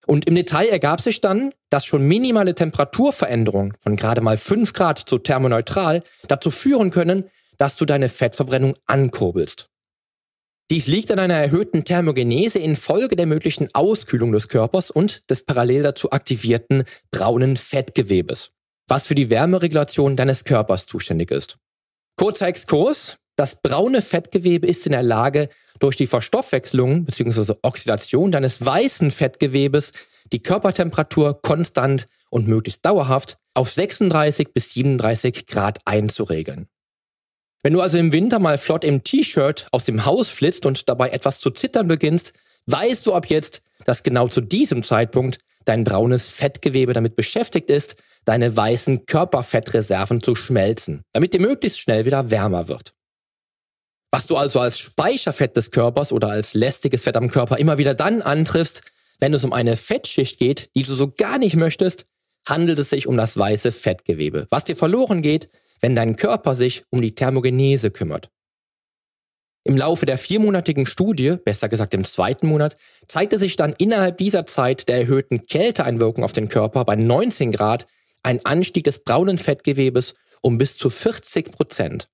Und 0.07 0.25
im 0.25 0.35
Detail 0.35 0.69
ergab 0.69 1.01
sich 1.01 1.21
dann, 1.21 1.51
dass 1.69 1.85
schon 1.85 2.01
minimale 2.01 2.55
Temperaturveränderungen 2.55 3.75
von 3.81 3.95
gerade 3.95 4.21
mal 4.21 4.37
5 4.37 4.73
Grad 4.73 4.97
zu 4.99 5.19
thermoneutral 5.19 6.03
dazu 6.27 6.49
führen 6.49 6.89
können, 6.89 7.29
dass 7.57 7.75
du 7.75 7.85
deine 7.85 8.09
Fettverbrennung 8.09 8.75
ankurbelst. 8.87 9.69
Dies 10.71 10.85
liegt 10.85 11.11
an 11.11 11.17
einer 11.17 11.33
erhöhten 11.33 11.83
Thermogenese 11.83 12.59
infolge 12.59 13.15
der 13.15 13.25
möglichen 13.25 13.69
Auskühlung 13.73 14.31
des 14.31 14.49
Körpers 14.49 14.91
und 14.91 15.27
des 15.27 15.43
parallel 15.43 15.81
dazu 15.81 16.11
aktivierten 16.11 16.83
braunen 17.09 17.57
Fettgewebes, 17.57 18.51
was 18.87 19.07
für 19.07 19.15
die 19.15 19.31
Wärmeregulation 19.31 20.15
deines 20.15 20.43
Körpers 20.43 20.85
zuständig 20.85 21.31
ist. 21.31 21.57
Kurzer 22.17 22.47
Exkurs. 22.47 23.17
Das 23.35 23.55
braune 23.61 24.01
Fettgewebe 24.03 24.67
ist 24.67 24.85
in 24.85 24.91
der 24.91 25.01
Lage, 25.01 25.49
durch 25.79 25.95
die 25.95 26.07
Verstoffwechslung 26.07 27.05
bzw. 27.05 27.53
Oxidation 27.63 28.31
deines 28.31 28.63
weißen 28.63 29.09
Fettgewebes 29.11 29.93
die 30.31 30.43
Körpertemperatur 30.43 31.41
konstant 31.41 32.05
und 32.29 32.47
möglichst 32.47 32.85
dauerhaft 32.85 33.37
auf 33.55 33.71
36 33.71 34.53
bis 34.53 34.71
37 34.71 35.47
Grad 35.47 35.79
einzuregeln. 35.85 36.67
Wenn 37.61 37.73
du 37.73 37.81
also 37.81 37.97
im 37.97 38.11
Winter 38.11 38.39
mal 38.39 38.57
flott 38.57 38.83
im 38.83 39.03
T-Shirt 39.03 39.67
aus 39.71 39.85
dem 39.85 40.05
Haus 40.05 40.29
flitzt 40.29 40.65
und 40.65 40.87
dabei 40.87 41.09
etwas 41.09 41.39
zu 41.39 41.49
zittern 41.49 41.87
beginnst, 41.87 42.33
weißt 42.67 43.05
du 43.05 43.13
ab 43.13 43.27
jetzt, 43.27 43.61
dass 43.85 44.03
genau 44.03 44.27
zu 44.27 44.41
diesem 44.41 44.81
Zeitpunkt 44.83 45.39
dein 45.65 45.83
braunes 45.83 46.29
Fettgewebe 46.29 46.93
damit 46.93 47.15
beschäftigt 47.15 47.69
ist, 47.69 47.97
deine 48.25 48.55
weißen 48.55 49.05
Körperfettreserven 49.05 50.23
zu 50.23 50.35
schmelzen, 50.35 51.03
damit 51.11 51.33
dir 51.33 51.41
möglichst 51.41 51.79
schnell 51.79 52.05
wieder 52.05 52.31
wärmer 52.31 52.67
wird. 52.67 52.93
Was 54.11 54.25
du 54.25 54.37
also 54.37 54.59
als 54.59 54.79
Speicherfett 54.79 55.55
des 55.55 55.71
Körpers 55.71 56.11
oder 56.11 56.29
als 56.29 56.53
lästiges 56.53 57.03
Fett 57.03 57.15
am 57.15 57.29
Körper 57.29 57.57
immer 57.57 57.77
wieder 57.77 57.93
dann 57.93 58.21
antriffst, 58.21 58.81
wenn 59.19 59.33
es 59.33 59.43
um 59.43 59.53
eine 59.53 59.77
Fettschicht 59.77 60.39
geht, 60.39 60.69
die 60.75 60.83
du 60.83 60.95
so 60.95 61.09
gar 61.09 61.37
nicht 61.37 61.55
möchtest, 61.55 62.05
handelt 62.47 62.79
es 62.79 62.89
sich 62.89 63.05
um 63.05 63.17
das 63.17 63.37
weiße 63.37 63.71
Fettgewebe, 63.71 64.47
was 64.49 64.63
dir 64.63 64.75
verloren 64.75 65.21
geht, 65.21 65.49
wenn 65.81 65.95
dein 65.95 66.15
Körper 66.15 66.55
sich 66.55 66.83
um 66.89 67.01
die 67.01 67.15
Thermogenese 67.15 67.91
kümmert. 67.91 68.29
Im 69.65 69.77
Laufe 69.77 70.05
der 70.05 70.17
viermonatigen 70.17 70.85
Studie, 70.85 71.35
besser 71.43 71.69
gesagt 71.69 71.93
im 71.93 72.03
zweiten 72.03 72.47
Monat, 72.47 72.77
zeigte 73.07 73.39
sich 73.39 73.55
dann 73.55 73.73
innerhalb 73.77 74.17
dieser 74.17 74.45
Zeit 74.45 74.87
der 74.87 74.97
erhöhten 74.97 75.45
Kälteeinwirkung 75.45 76.23
auf 76.23 76.31
den 76.31 76.49
Körper 76.49 76.85
bei 76.85 76.95
19 76.95 77.51
Grad 77.51 77.85
ein 78.23 78.45
Anstieg 78.45 78.83
des 78.85 78.99
braunen 79.03 79.37
Fettgewebes 79.37 80.15
um 80.41 80.57
bis 80.57 80.77
zu 80.77 80.89
40 80.89 81.51
Prozent. 81.51 82.07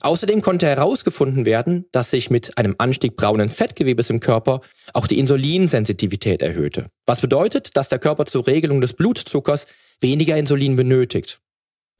Außerdem 0.00 0.42
konnte 0.42 0.66
herausgefunden 0.66 1.46
werden, 1.46 1.86
dass 1.92 2.10
sich 2.10 2.28
mit 2.28 2.58
einem 2.58 2.74
Anstieg 2.78 3.16
braunen 3.16 3.48
Fettgewebes 3.48 4.10
im 4.10 4.20
Körper 4.20 4.60
auch 4.92 5.06
die 5.06 5.18
Insulinsensitivität 5.18 6.42
erhöhte. 6.42 6.88
Was 7.06 7.20
bedeutet, 7.20 7.76
dass 7.76 7.88
der 7.88 7.98
Körper 7.98 8.26
zur 8.26 8.46
Regelung 8.46 8.80
des 8.80 8.92
Blutzuckers 8.92 9.66
weniger 10.00 10.36
Insulin 10.36 10.76
benötigt. 10.76 11.40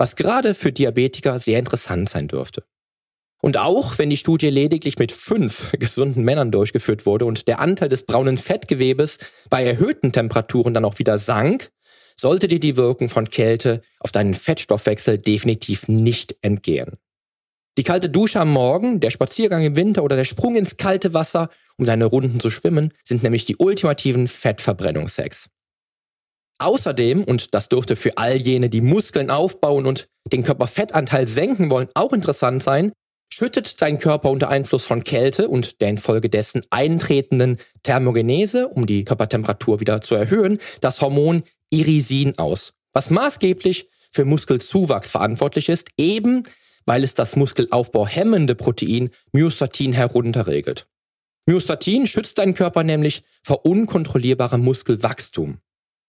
Was 0.05 0.17
gerade 0.17 0.55
für 0.55 0.71
Diabetiker 0.71 1.39
sehr 1.39 1.59
interessant 1.59 2.11
sein 2.11 2.29
dürfte. 2.29 2.63
Und 3.41 3.57
auch 3.57 3.97
wenn 3.97 4.11
die 4.11 4.19
Studie 4.19 4.51
lediglich 4.51 4.99
mit 4.99 5.13
fünf 5.13 5.73
gesunden 5.79 6.23
Männern 6.25 6.51
durchgeführt 6.51 7.07
wurde 7.07 7.25
und 7.25 7.49
der 7.49 7.59
Anteil 7.59 7.89
des 7.89 8.05
braunen 8.05 8.37
Fettgewebes 8.37 9.17
bei 9.49 9.65
erhöhten 9.65 10.13
Temperaturen 10.13 10.75
dann 10.75 10.85
auch 10.85 10.99
wieder 10.99 11.19
sank, 11.19 11.71
sollte 12.21 12.49
dir 12.49 12.61
die 12.61 12.77
Wirkung 12.77 13.09
von 13.09 13.31
Kälte 13.31 13.81
auf 13.99 14.13
deinen 14.13 14.35
Fettstoffwechsel 14.35 15.17
definitiv 15.17 15.89
nicht 15.89 16.37
entgehen. 16.43 16.99
Die 17.79 17.83
kalte 17.83 18.11
Dusche 18.11 18.41
am 18.41 18.53
Morgen, 18.53 19.01
der 19.01 19.09
Spaziergang 19.09 19.63
im 19.63 19.75
Winter 19.75 20.05
oder 20.05 20.17
der 20.17 20.27
Sprung 20.27 20.55
ins 20.55 20.77
kalte 20.77 21.15
Wasser, 21.15 21.49
um 21.79 21.87
deine 21.87 22.05
Runden 22.05 22.41
zu 22.41 22.51
schwimmen, 22.51 22.93
sind 23.05 23.23
nämlich 23.23 23.47
die 23.47 23.57
ultimativen 23.57 24.29
Fettverbrennungsex. 24.29 25.49
Außerdem, 26.59 27.25
und 27.25 27.55
das 27.55 27.69
dürfte 27.69 27.97
für 27.97 28.17
all 28.17 28.37
jene, 28.37 28.69
die 28.69 28.81
Muskeln 28.81 29.31
aufbauen 29.31 29.87
und 29.87 30.09
den 30.33 30.43
Körperfettanteil 30.43 31.29
senken 31.29 31.71
wollen, 31.71 31.89
auch 31.95 32.13
interessant 32.13 32.63
sein, 32.63 32.93
schüttet 33.33 33.83
dein 33.83 33.99
Körper 33.99 34.31
unter 34.31 34.49
Einfluss 34.49 34.85
von 34.85 35.03
Kälte 35.03 35.49
und 35.49 35.81
der 35.81 35.89
infolgedessen 35.89 36.63
eintretenden 36.71 37.59
Thermogenese, 37.83 38.69
um 38.69 38.87
die 38.87 39.05
Körpertemperatur 39.05 39.81
wieder 39.81 40.01
zu 40.01 40.15
erhöhen, 40.15 40.59
das 40.81 41.01
Hormon 41.01 41.43
Irisin 41.71 42.39
aus, 42.39 42.75
was 42.93 43.11
maßgeblich 43.11 43.89
für 44.13 44.25
Muskelzuwachs 44.25 45.11
verantwortlich 45.11 45.69
ist, 45.69 45.89
eben 45.99 46.45
weil 46.87 47.03
es 47.03 47.15
das 47.15 47.35
Muskelaufbau 47.35 48.07
hemmende 48.07 48.55
Protein 48.55 49.11
Myostatin 49.33 49.93
herunterregelt. 49.93 50.87
Myostatin 51.47 52.07
schützt 52.07 52.39
deinen 52.39 52.55
Körper 52.55 52.85
nämlich 52.85 53.25
vor 53.43 53.67
unkontrollierbarem 53.67 54.63
Muskelwachstum. 54.63 55.59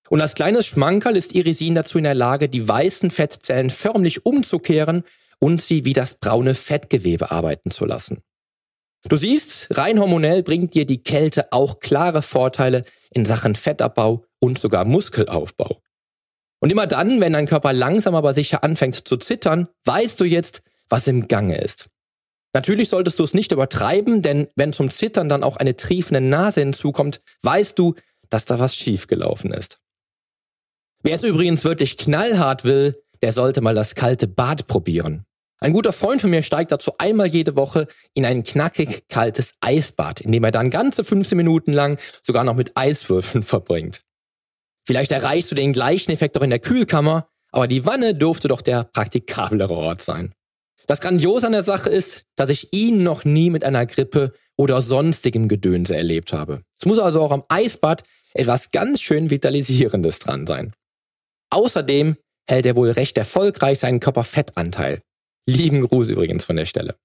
Und 0.09 0.21
als 0.21 0.35
kleines 0.35 0.65
Schmankerl 0.65 1.17
ist 1.17 1.33
Irisin 1.33 1.75
dazu 1.75 1.97
in 1.97 2.03
der 2.03 2.13
Lage, 2.13 2.47
die 2.47 2.67
weißen 2.67 3.11
Fettzellen 3.11 3.69
förmlich 3.69 4.25
umzukehren 4.25 5.03
und 5.39 5.61
sie 5.61 5.85
wie 5.85 5.93
das 5.93 6.15
braune 6.15 6.55
Fettgewebe 6.55 7.31
arbeiten 7.31 7.71
zu 7.71 7.85
lassen. 7.85 8.21
Du 9.07 9.17
siehst, 9.17 9.67
rein 9.71 9.99
hormonell 9.99 10.41
bringt 10.41 10.73
dir 10.73 10.85
die 10.85 11.03
Kälte 11.03 11.51
auch 11.51 11.79
klare 11.79 12.21
Vorteile 12.21 12.83
in 13.11 13.25
Sachen 13.25 13.55
Fettabbau 13.55 14.25
und 14.39 14.57
sogar 14.57 14.85
Muskelaufbau. 14.85 15.81
Und 16.59 16.71
immer 16.71 16.87
dann, 16.87 17.21
wenn 17.21 17.33
dein 17.33 17.45
Körper 17.45 17.73
langsam 17.73 18.15
aber 18.15 18.33
sicher 18.33 18.63
anfängt 18.63 19.07
zu 19.07 19.17
zittern, 19.17 19.67
weißt 19.85 20.19
du 20.19 20.25
jetzt, 20.25 20.63
was 20.89 21.07
im 21.07 21.27
Gange 21.27 21.57
ist. 21.57 21.87
Natürlich 22.53 22.89
solltest 22.89 23.19
du 23.19 23.23
es 23.23 23.33
nicht 23.33 23.51
übertreiben, 23.51 24.21
denn 24.21 24.47
wenn 24.55 24.73
zum 24.73 24.89
Zittern 24.89 25.29
dann 25.29 25.43
auch 25.43 25.57
eine 25.57 25.75
triefende 25.75 26.21
Nase 26.21 26.61
hinzukommt, 26.61 27.21
weißt 27.41 27.77
du, 27.77 27.95
dass 28.29 28.45
da 28.45 28.59
was 28.59 28.75
schiefgelaufen 28.75 29.51
ist. 29.51 29.79
Wer 31.05 31.13
es 31.13 31.21
übrigens 31.21 31.63
wirklich 31.63 31.97
knallhart 31.97 32.65
will, 32.65 32.99
der 33.21 33.31
sollte 33.31 33.61
mal 33.61 33.75
das 33.75 33.93
kalte 33.93 34.27
Bad 34.27 34.65
probieren. 34.65 35.23
Ein 35.59 35.71
guter 35.71 35.93
Freund 35.93 36.19
von 36.19 36.31
mir 36.31 36.41
steigt 36.41 36.71
dazu 36.71 36.93
einmal 36.97 37.27
jede 37.27 37.55
Woche 37.55 37.85
in 38.15 38.25
ein 38.25 38.43
knackig 38.43 39.07
kaltes 39.07 39.53
Eisbad, 39.61 40.21
in 40.21 40.31
dem 40.31 40.43
er 40.43 40.49
dann 40.49 40.71
ganze 40.71 41.03
15 41.03 41.37
Minuten 41.37 41.73
lang 41.73 41.99
sogar 42.23 42.43
noch 42.43 42.55
mit 42.55 42.71
Eiswürfeln 42.73 43.43
verbringt. 43.43 44.01
Vielleicht 44.83 45.11
erreichst 45.11 45.51
du 45.51 45.55
den 45.55 45.73
gleichen 45.73 46.09
Effekt 46.09 46.39
auch 46.39 46.41
in 46.41 46.49
der 46.49 46.57
Kühlkammer, 46.57 47.27
aber 47.51 47.67
die 47.67 47.85
Wanne 47.85 48.15
durfte 48.15 48.47
doch 48.47 48.63
der 48.63 48.85
praktikablere 48.85 49.75
Ort 49.75 50.01
sein. 50.01 50.33
Das 50.87 51.01
Grandiose 51.01 51.45
an 51.45 51.53
der 51.53 51.61
Sache 51.61 51.91
ist, 51.91 52.23
dass 52.35 52.49
ich 52.49 52.73
ihn 52.73 53.03
noch 53.03 53.25
nie 53.25 53.51
mit 53.51 53.63
einer 53.63 53.85
Grippe 53.85 54.33
oder 54.57 54.81
sonstigem 54.81 55.49
Gedönse 55.49 55.95
erlebt 55.95 56.33
habe. 56.33 56.63
Es 56.79 56.87
muss 56.87 56.97
also 56.97 57.21
auch 57.21 57.31
am 57.31 57.43
Eisbad 57.47 58.01
etwas 58.33 58.71
ganz 58.71 59.01
schön 59.01 59.29
Vitalisierendes 59.29 60.17
dran 60.17 60.47
sein. 60.47 60.73
Außerdem 61.55 62.17
hält 62.49 62.65
er 62.65 62.75
wohl 62.75 62.91
recht 62.91 63.17
erfolgreich 63.17 63.79
seinen 63.79 64.01
Körperfettanteil. 64.01 65.01
Lieben 65.47 65.87
Gruß 65.87 66.09
übrigens 66.09 66.43
von 66.43 66.57
der 66.57 66.65
Stelle. 66.65 66.97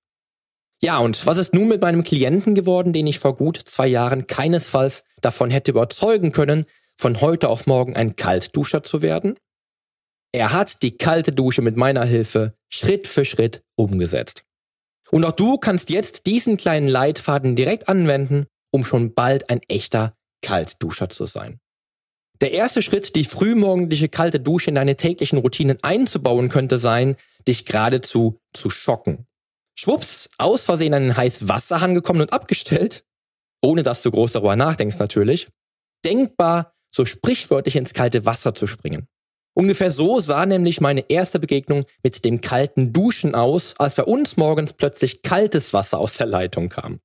Ja, 0.82 0.98
und 0.98 1.24
was 1.24 1.38
ist 1.38 1.54
nun 1.54 1.68
mit 1.68 1.80
meinem 1.82 2.02
Klienten 2.02 2.56
geworden, 2.56 2.92
den 2.92 3.06
ich 3.06 3.20
vor 3.20 3.36
gut 3.36 3.58
zwei 3.58 3.86
Jahren 3.86 4.26
keinesfalls 4.26 5.04
davon 5.20 5.50
hätte 5.50 5.70
überzeugen 5.70 6.32
können, 6.32 6.66
von 6.98 7.20
heute 7.20 7.48
auf 7.48 7.68
morgen 7.68 7.94
ein 7.94 8.16
Kaltduscher 8.16 8.82
zu 8.82 9.02
werden? 9.02 9.38
Er 10.32 10.52
hat 10.52 10.82
die 10.82 10.96
kalte 10.96 11.30
Dusche 11.30 11.62
mit 11.62 11.76
meiner 11.76 12.04
Hilfe 12.04 12.54
Schritt 12.68 13.06
für 13.06 13.24
Schritt 13.24 13.62
umgesetzt. 13.76 14.42
Und 15.12 15.24
auch 15.24 15.32
du 15.32 15.58
kannst 15.58 15.90
jetzt 15.90 16.26
diesen 16.26 16.56
kleinen 16.56 16.88
Leitfaden 16.88 17.54
direkt 17.54 17.88
anwenden, 17.88 18.46
um 18.72 18.84
schon 18.84 19.14
bald 19.14 19.48
ein 19.48 19.60
echter 19.68 20.12
Kaltduscher 20.42 21.08
zu 21.08 21.26
sein. 21.26 21.60
Der 22.40 22.53
erste 22.53 22.81
Schritt, 22.81 23.16
die 23.16 23.24
frühmorgendliche 23.24 24.09
kalte 24.09 24.40
Dusche 24.40 24.70
in 24.70 24.76
deine 24.76 24.96
täglichen 24.96 25.38
Routinen 25.38 25.79
einzubauen, 25.83 26.48
könnte 26.48 26.79
sein, 26.79 27.16
dich 27.46 27.66
geradezu 27.66 28.40
zu 28.55 28.70
schocken. 28.70 29.26
Schwupps, 29.79 30.29
aus 30.38 30.64
Versehen 30.64 30.94
an 30.94 31.03
den 31.03 31.16
Heißwasserhahn 31.16 31.94
gekommen 31.94 32.22
und 32.22 32.33
abgestellt, 32.33 33.05
ohne 33.62 33.83
dass 33.83 34.03
du 34.03 34.11
groß 34.11 34.33
darüber 34.33 34.57
nachdenkst 34.57 34.98
natürlich, 34.98 35.48
denkbar 36.05 36.72
so 36.94 37.05
sprichwörtlich 37.05 37.76
ins 37.76 37.94
kalte 37.94 38.24
Wasser 38.24 38.55
zu 38.55 38.66
springen. 38.66 39.07
Ungefähr 39.55 39.90
so 39.90 40.20
sah 40.20 40.46
nämlich 40.46 40.81
meine 40.81 41.11
erste 41.11 41.40
Begegnung 41.40 41.85
mit 42.03 42.24
dem 42.24 42.40
kalten 42.40 42.92
Duschen 42.92 43.35
aus, 43.35 43.74
als 43.79 43.94
bei 43.94 44.05
uns 44.05 44.37
morgens 44.37 44.72
plötzlich 44.72 45.22
kaltes 45.22 45.72
Wasser 45.72 45.98
aus 45.98 46.16
der 46.16 46.26
Leitung 46.26 46.68
kam. 46.68 47.00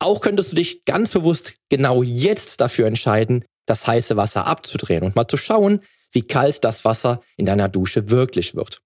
Auch 0.00 0.20
könntest 0.20 0.52
du 0.52 0.56
dich 0.56 0.84
ganz 0.84 1.12
bewusst 1.12 1.56
genau 1.70 2.02
jetzt 2.02 2.60
dafür 2.60 2.86
entscheiden, 2.86 3.44
das 3.66 3.86
heiße 3.86 4.16
Wasser 4.16 4.46
abzudrehen 4.46 5.04
und 5.04 5.16
mal 5.16 5.28
zu 5.28 5.36
schauen, 5.36 5.80
wie 6.12 6.22
kalt 6.22 6.64
das 6.64 6.84
Wasser 6.84 7.20
in 7.36 7.46
deiner 7.46 7.68
Dusche 7.68 8.10
wirklich 8.10 8.54
wird. 8.54 8.80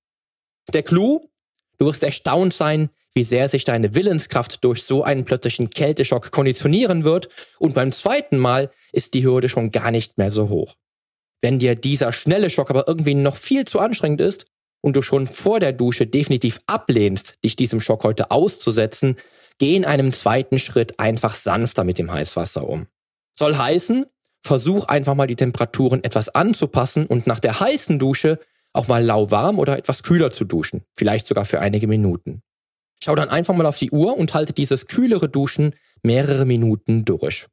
Der 0.73 0.83
Clou? 0.83 1.29
Du 1.79 1.87
wirst 1.87 2.03
erstaunt 2.03 2.53
sein, 2.53 2.91
wie 3.15 3.23
sehr 3.23 3.49
sich 3.49 3.65
deine 3.65 3.95
Willenskraft 3.95 4.63
durch 4.65 4.83
so 4.83 5.03
einen 5.03 5.25
plötzlichen 5.25 5.71
Kälteschock 5.71 6.31
konditionieren 6.31 7.05
wird 7.05 7.29
und 7.59 7.75
beim 7.75 7.93
zweiten 7.93 8.39
Mal 8.39 8.71
ist 8.93 9.15
die 9.15 9.25
Hürde 9.25 9.49
schon 9.49 9.71
gar 9.71 9.91
nicht 9.91 10.19
mehr 10.19 10.31
so 10.31 10.49
hoch. 10.49 10.77
Wenn 11.41 11.59
dir 11.59 11.75
dieser 11.75 12.13
schnelle 12.13 12.51
Schock 12.51 12.71
aber 12.71 12.89
irgendwie 12.89 13.15
noch 13.15 13.37
viel 13.37 13.65
zu 13.65 13.79
anstrengend 13.79 14.21
ist 14.21 14.47
und 14.81 14.97
du 14.97 15.03
schon 15.03 15.27
vor 15.27 15.61
der 15.61 15.73
Dusche 15.73 16.07
definitiv 16.07 16.61
ablehnst, 16.67 17.39
dich 17.45 17.57
diesem 17.57 17.81
Schock 17.81 18.05
heute 18.05 18.31
auszusetzen, 18.31 19.17
geh 19.59 19.77
in 19.77 19.85
einem 19.85 20.13
zweiten 20.13 20.59
Schritt 20.59 20.99
einfach 20.99 21.35
sanfter 21.35 21.85
mit 21.85 21.99
dem 21.99 22.13
Heißwasser 22.13 22.69
um. 22.69 22.87
Soll 23.39 23.57
heißen, 23.57 24.07
versuch 24.43 24.87
einfach 24.87 25.15
mal 25.15 25.27
die 25.27 25.37
Temperaturen 25.37 26.03
etwas 26.05 26.29
anzupassen 26.29 27.07
und 27.07 27.27
nach 27.27 27.41
der 27.41 27.61
heißen 27.61 27.99
Dusche 27.99 28.39
auch 28.73 28.89
mal 28.89 29.05
lauwarm 29.05 29.59
oder 29.59 29.79
etwas 29.79 30.03
kühler 30.03 30.31
zu 30.31 30.45
duschen, 30.45 30.83
vielleicht 30.95 31.27
sogar 31.27 31.45
für 31.45 31.61
einige 31.61 31.87
Minuten. 31.87 32.43
Schau 33.03 33.15
dann 33.15 33.29
einfach 33.29 33.55
mal 33.55 33.67
auf 33.67 33.79
die 33.79 33.91
Uhr 33.91 34.17
und 34.17 34.35
halte 34.35 34.53
dieses 34.53 34.87
kühlere 34.87 35.29
Duschen 35.29 35.75
mehrere 36.03 36.45
Minuten 36.45 37.05
durch. 37.05 37.47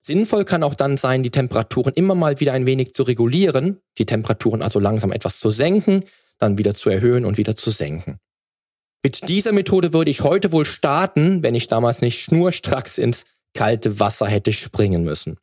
Sinnvoll 0.00 0.44
kann 0.44 0.62
auch 0.62 0.74
dann 0.74 0.96
sein, 0.96 1.22
die 1.22 1.30
Temperaturen 1.30 1.92
immer 1.94 2.14
mal 2.14 2.38
wieder 2.38 2.52
ein 2.52 2.66
wenig 2.66 2.94
zu 2.94 3.02
regulieren, 3.02 3.80
die 3.98 4.06
Temperaturen 4.06 4.62
also 4.62 4.78
langsam 4.78 5.10
etwas 5.10 5.38
zu 5.38 5.50
senken, 5.50 6.04
dann 6.38 6.58
wieder 6.58 6.74
zu 6.74 6.90
erhöhen 6.90 7.24
und 7.24 7.38
wieder 7.38 7.56
zu 7.56 7.70
senken. 7.70 8.18
Mit 9.02 9.28
dieser 9.28 9.52
Methode 9.52 9.92
würde 9.92 10.10
ich 10.10 10.22
heute 10.22 10.52
wohl 10.52 10.64
starten, 10.64 11.42
wenn 11.42 11.54
ich 11.54 11.68
damals 11.68 12.02
nicht 12.02 12.20
schnurstracks 12.20 12.98
ins 12.98 13.24
kalte 13.54 13.98
Wasser 13.98 14.26
hätte 14.26 14.52
springen 14.52 15.04
müssen. 15.04 15.38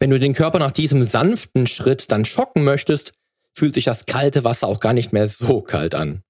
Wenn 0.00 0.10
du 0.10 0.18
den 0.18 0.32
Körper 0.32 0.58
nach 0.58 0.70
diesem 0.70 1.04
sanften 1.04 1.66
Schritt 1.66 2.10
dann 2.10 2.24
schocken 2.24 2.64
möchtest, 2.64 3.12
fühlt 3.52 3.74
sich 3.74 3.84
das 3.84 4.06
kalte 4.06 4.44
Wasser 4.44 4.66
auch 4.66 4.80
gar 4.80 4.94
nicht 4.94 5.12
mehr 5.12 5.28
so 5.28 5.60
kalt 5.60 5.94
an. 5.94 6.22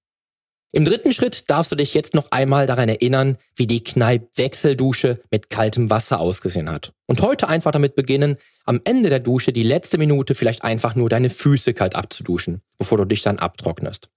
Im 0.72 0.84
dritten 0.84 1.12
Schritt 1.12 1.48
darfst 1.50 1.70
du 1.70 1.76
dich 1.76 1.94
jetzt 1.94 2.14
noch 2.14 2.32
einmal 2.32 2.66
daran 2.66 2.88
erinnern, 2.88 3.38
wie 3.56 3.68
die 3.68 3.82
Kneipp-Wechseldusche 3.82 5.20
mit 5.30 5.50
kaltem 5.50 5.88
Wasser 5.88 6.20
ausgesehen 6.20 6.70
hat. 6.70 6.92
Und 7.06 7.22
heute 7.22 7.48
einfach 7.48 7.70
damit 7.70 7.94
beginnen, 7.94 8.36
am 8.66 8.80
Ende 8.84 9.08
der 9.08 9.20
Dusche 9.20 9.52
die 9.52 9.62
letzte 9.62 9.98
Minute 9.98 10.34
vielleicht 10.34 10.62
einfach 10.64 10.96
nur 10.96 11.08
deine 11.08 11.30
Füße 11.30 11.72
kalt 11.72 11.94
abzuduschen, 11.94 12.62
bevor 12.78 12.98
du 12.98 13.04
dich 13.04 13.22
dann 13.22 13.38
abtrocknest. 13.38 14.08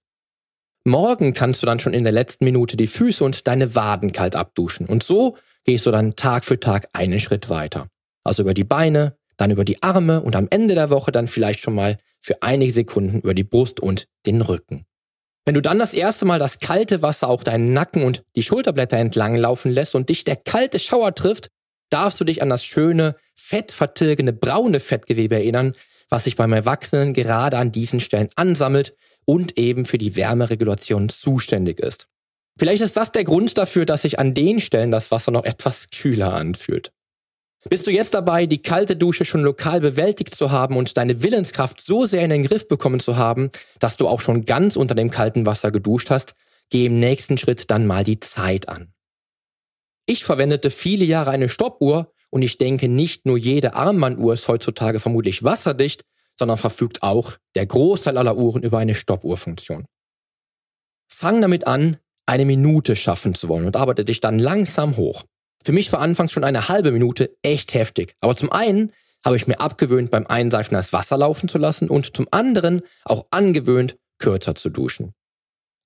Morgen 0.84 1.32
kannst 1.32 1.62
du 1.62 1.66
dann 1.66 1.80
schon 1.80 1.94
in 1.94 2.04
der 2.04 2.12
letzten 2.12 2.44
Minute 2.44 2.76
die 2.76 2.86
Füße 2.88 3.24
und 3.24 3.46
deine 3.46 3.74
Waden 3.74 4.12
kalt 4.12 4.36
abduschen. 4.36 4.86
Und 4.86 5.02
so 5.02 5.36
gehst 5.64 5.86
du 5.86 5.90
dann 5.90 6.14
Tag 6.14 6.44
für 6.44 6.60
Tag 6.60 6.88
einen 6.92 7.20
Schritt 7.20 7.50
weiter. 7.50 7.88
Also 8.22 8.42
über 8.42 8.54
die 8.54 8.64
Beine, 8.64 9.16
dann 9.36 9.50
über 9.50 9.64
die 9.64 9.82
Arme 9.82 10.22
und 10.22 10.36
am 10.36 10.48
Ende 10.50 10.74
der 10.74 10.90
Woche 10.90 11.12
dann 11.12 11.28
vielleicht 11.28 11.60
schon 11.60 11.74
mal 11.74 11.96
für 12.20 12.42
einige 12.42 12.72
Sekunden 12.72 13.20
über 13.20 13.34
die 13.34 13.44
Brust 13.44 13.80
und 13.80 14.06
den 14.26 14.40
Rücken. 14.40 14.86
Wenn 15.44 15.54
du 15.54 15.60
dann 15.60 15.78
das 15.78 15.92
erste 15.92 16.24
Mal 16.24 16.38
das 16.38 16.58
kalte 16.58 17.02
Wasser 17.02 17.28
auch 17.28 17.42
deinen 17.42 17.72
Nacken 17.74 18.02
und 18.02 18.24
die 18.34 18.42
Schulterblätter 18.42 18.96
entlang 18.96 19.36
laufen 19.36 19.70
lässt 19.70 19.94
und 19.94 20.08
dich 20.08 20.24
der 20.24 20.36
kalte 20.36 20.78
Schauer 20.78 21.14
trifft, 21.14 21.48
darfst 21.90 22.18
du 22.20 22.24
dich 22.24 22.40
an 22.40 22.48
das 22.48 22.64
schöne, 22.64 23.16
fettvertilgende 23.34 24.32
braune 24.32 24.80
Fettgewebe 24.80 25.34
erinnern, 25.34 25.72
was 26.08 26.24
sich 26.24 26.36
beim 26.36 26.52
Erwachsenen 26.52 27.12
gerade 27.12 27.58
an 27.58 27.72
diesen 27.72 28.00
Stellen 28.00 28.28
ansammelt 28.36 28.94
und 29.26 29.58
eben 29.58 29.84
für 29.84 29.98
die 29.98 30.16
Wärmeregulation 30.16 31.08
zuständig 31.08 31.78
ist. 31.78 32.08
Vielleicht 32.58 32.82
ist 32.82 32.96
das 32.96 33.12
der 33.12 33.24
Grund 33.24 33.58
dafür, 33.58 33.84
dass 33.84 34.02
sich 34.02 34.18
an 34.18 34.32
den 34.32 34.60
Stellen 34.60 34.90
das 34.90 35.10
Wasser 35.10 35.30
noch 35.30 35.44
etwas 35.44 35.88
kühler 35.90 36.32
anfühlt. 36.32 36.92
Bist 37.70 37.86
du 37.86 37.90
jetzt 37.90 38.12
dabei, 38.12 38.46
die 38.46 38.60
kalte 38.60 38.94
Dusche 38.94 39.24
schon 39.24 39.42
lokal 39.42 39.80
bewältigt 39.80 40.34
zu 40.34 40.50
haben 40.50 40.76
und 40.76 40.96
deine 40.98 41.22
Willenskraft 41.22 41.80
so 41.80 42.04
sehr 42.04 42.22
in 42.22 42.30
den 42.30 42.42
Griff 42.42 42.68
bekommen 42.68 43.00
zu 43.00 43.16
haben, 43.16 43.50
dass 43.78 43.96
du 43.96 44.06
auch 44.06 44.20
schon 44.20 44.44
ganz 44.44 44.76
unter 44.76 44.94
dem 44.94 45.10
kalten 45.10 45.46
Wasser 45.46 45.70
geduscht 45.70 46.10
hast, 46.10 46.34
geh 46.70 46.86
im 46.86 46.98
nächsten 46.98 47.38
Schritt 47.38 47.70
dann 47.70 47.86
mal 47.86 48.04
die 48.04 48.20
Zeit 48.20 48.68
an. 48.68 48.92
Ich 50.06 50.24
verwendete 50.24 50.68
viele 50.68 51.06
Jahre 51.06 51.30
eine 51.30 51.48
Stoppuhr 51.48 52.12
und 52.28 52.42
ich 52.42 52.58
denke, 52.58 52.88
nicht 52.88 53.24
nur 53.24 53.38
jede 53.38 53.74
Armbanduhr 53.74 54.34
ist 54.34 54.48
heutzutage 54.48 55.00
vermutlich 55.00 55.42
wasserdicht, 55.42 56.02
sondern 56.38 56.58
verfügt 56.58 57.02
auch 57.02 57.38
der 57.54 57.64
Großteil 57.64 58.18
aller 58.18 58.36
Uhren 58.36 58.62
über 58.62 58.78
eine 58.78 58.94
Stoppuhrfunktion. 58.94 59.86
Fang 61.08 61.40
damit 61.40 61.66
an, 61.66 61.96
eine 62.26 62.44
Minute 62.44 62.96
schaffen 62.96 63.34
zu 63.34 63.48
wollen 63.48 63.66
und 63.66 63.76
arbeite 63.76 64.04
dich 64.04 64.20
dann 64.20 64.38
langsam 64.38 64.96
hoch. 64.96 65.24
Für 65.64 65.72
mich 65.72 65.90
war 65.92 66.00
anfangs 66.00 66.32
schon 66.32 66.44
eine 66.44 66.68
halbe 66.68 66.92
Minute 66.92 67.34
echt 67.42 67.74
heftig. 67.74 68.14
Aber 68.20 68.36
zum 68.36 68.52
einen 68.52 68.92
habe 69.24 69.36
ich 69.36 69.46
mir 69.46 69.60
abgewöhnt, 69.60 70.10
beim 70.10 70.26
Einseifen 70.26 70.74
das 70.74 70.92
Wasser 70.92 71.16
laufen 71.16 71.48
zu 71.48 71.56
lassen 71.56 71.88
und 71.88 72.14
zum 72.14 72.28
anderen 72.30 72.82
auch 73.04 73.26
angewöhnt, 73.30 73.96
kürzer 74.18 74.54
zu 74.54 74.68
duschen. 74.68 75.14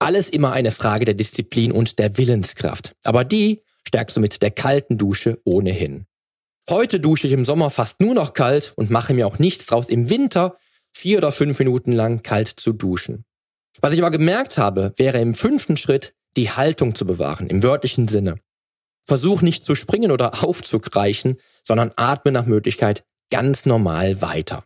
Alles 0.01 0.29
immer 0.29 0.53
eine 0.53 0.73
Frage 0.73 1.05
der 1.05 1.15
Disziplin 1.15 1.73
und 1.73 1.99
der 1.99 2.19
Willenskraft. 2.19 2.95
Aber 3.05 3.25
die 3.25 3.63
stärkst 3.87 4.17
du 4.17 4.21
mit 4.21 4.43
der 4.43 4.51
kalten 4.51 4.99
Dusche 4.99 5.39
ohnehin. 5.45 6.07
Heute 6.69 7.01
dusche 7.01 7.27
ich 7.27 7.33
im 7.33 7.45
Sommer 7.45 7.71
fast 7.71 8.01
nur 8.01 8.15
noch 8.15 8.35
kalt 8.35 8.73
und 8.77 8.91
mache 8.91 9.15
mir 9.15 9.27
auch 9.27 9.39
nichts 9.39 9.67
draus, 9.67 9.89
im 9.89 10.11
Winter 10.11 10.59
vier 10.93 11.19
oder 11.19 11.33
fünf 11.33 11.59
Minuten 11.59 11.93
lang 11.93 12.23
kalt 12.23 12.49
zu 12.49 12.73
duschen. 12.73 13.25
Was 13.81 13.93
ich 13.93 14.01
aber 14.01 14.11
gemerkt 14.11 14.59
habe, 14.59 14.93
wäre 14.97 15.21
im 15.21 15.35
fünften 15.35 15.77
Schritt 15.77 16.15
die 16.37 16.51
Haltung 16.51 16.95
zu 16.95 17.07
bewahren, 17.07 17.49
im 17.49 17.63
wörtlichen 17.63 18.09
Sinne. 18.09 18.41
Versuch 19.09 19.41
nicht 19.43 19.65
zu 19.65 19.75
springen 19.75 20.13
oder 20.13 20.45
aufzugreichen, 20.45 21.39
sondern 21.65 21.93
atme 21.97 22.31
nach 22.31 22.47
Möglichkeit 22.47 23.05
ganz 23.31 23.67
normal 23.67 24.21
weiter. 24.21 24.65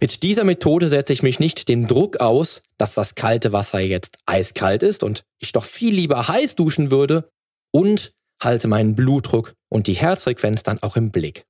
Mit 0.00 0.22
dieser 0.22 0.44
Methode 0.44 0.88
setze 0.88 1.12
ich 1.12 1.22
mich 1.22 1.38
nicht 1.38 1.68
dem 1.68 1.86
Druck 1.86 2.18
aus, 2.18 2.62
dass 2.78 2.94
das 2.94 3.14
kalte 3.14 3.52
Wasser 3.52 3.80
jetzt 3.80 4.18
eiskalt 4.26 4.82
ist 4.82 5.02
und 5.02 5.24
ich 5.38 5.52
doch 5.52 5.64
viel 5.64 5.94
lieber 5.94 6.28
heiß 6.28 6.56
duschen 6.56 6.90
würde 6.90 7.30
und 7.70 8.12
halte 8.40 8.68
meinen 8.68 8.96
Blutdruck 8.96 9.54
und 9.68 9.86
die 9.86 9.94
Herzfrequenz 9.94 10.62
dann 10.62 10.82
auch 10.82 10.96
im 10.96 11.10
Blick. 11.10 11.44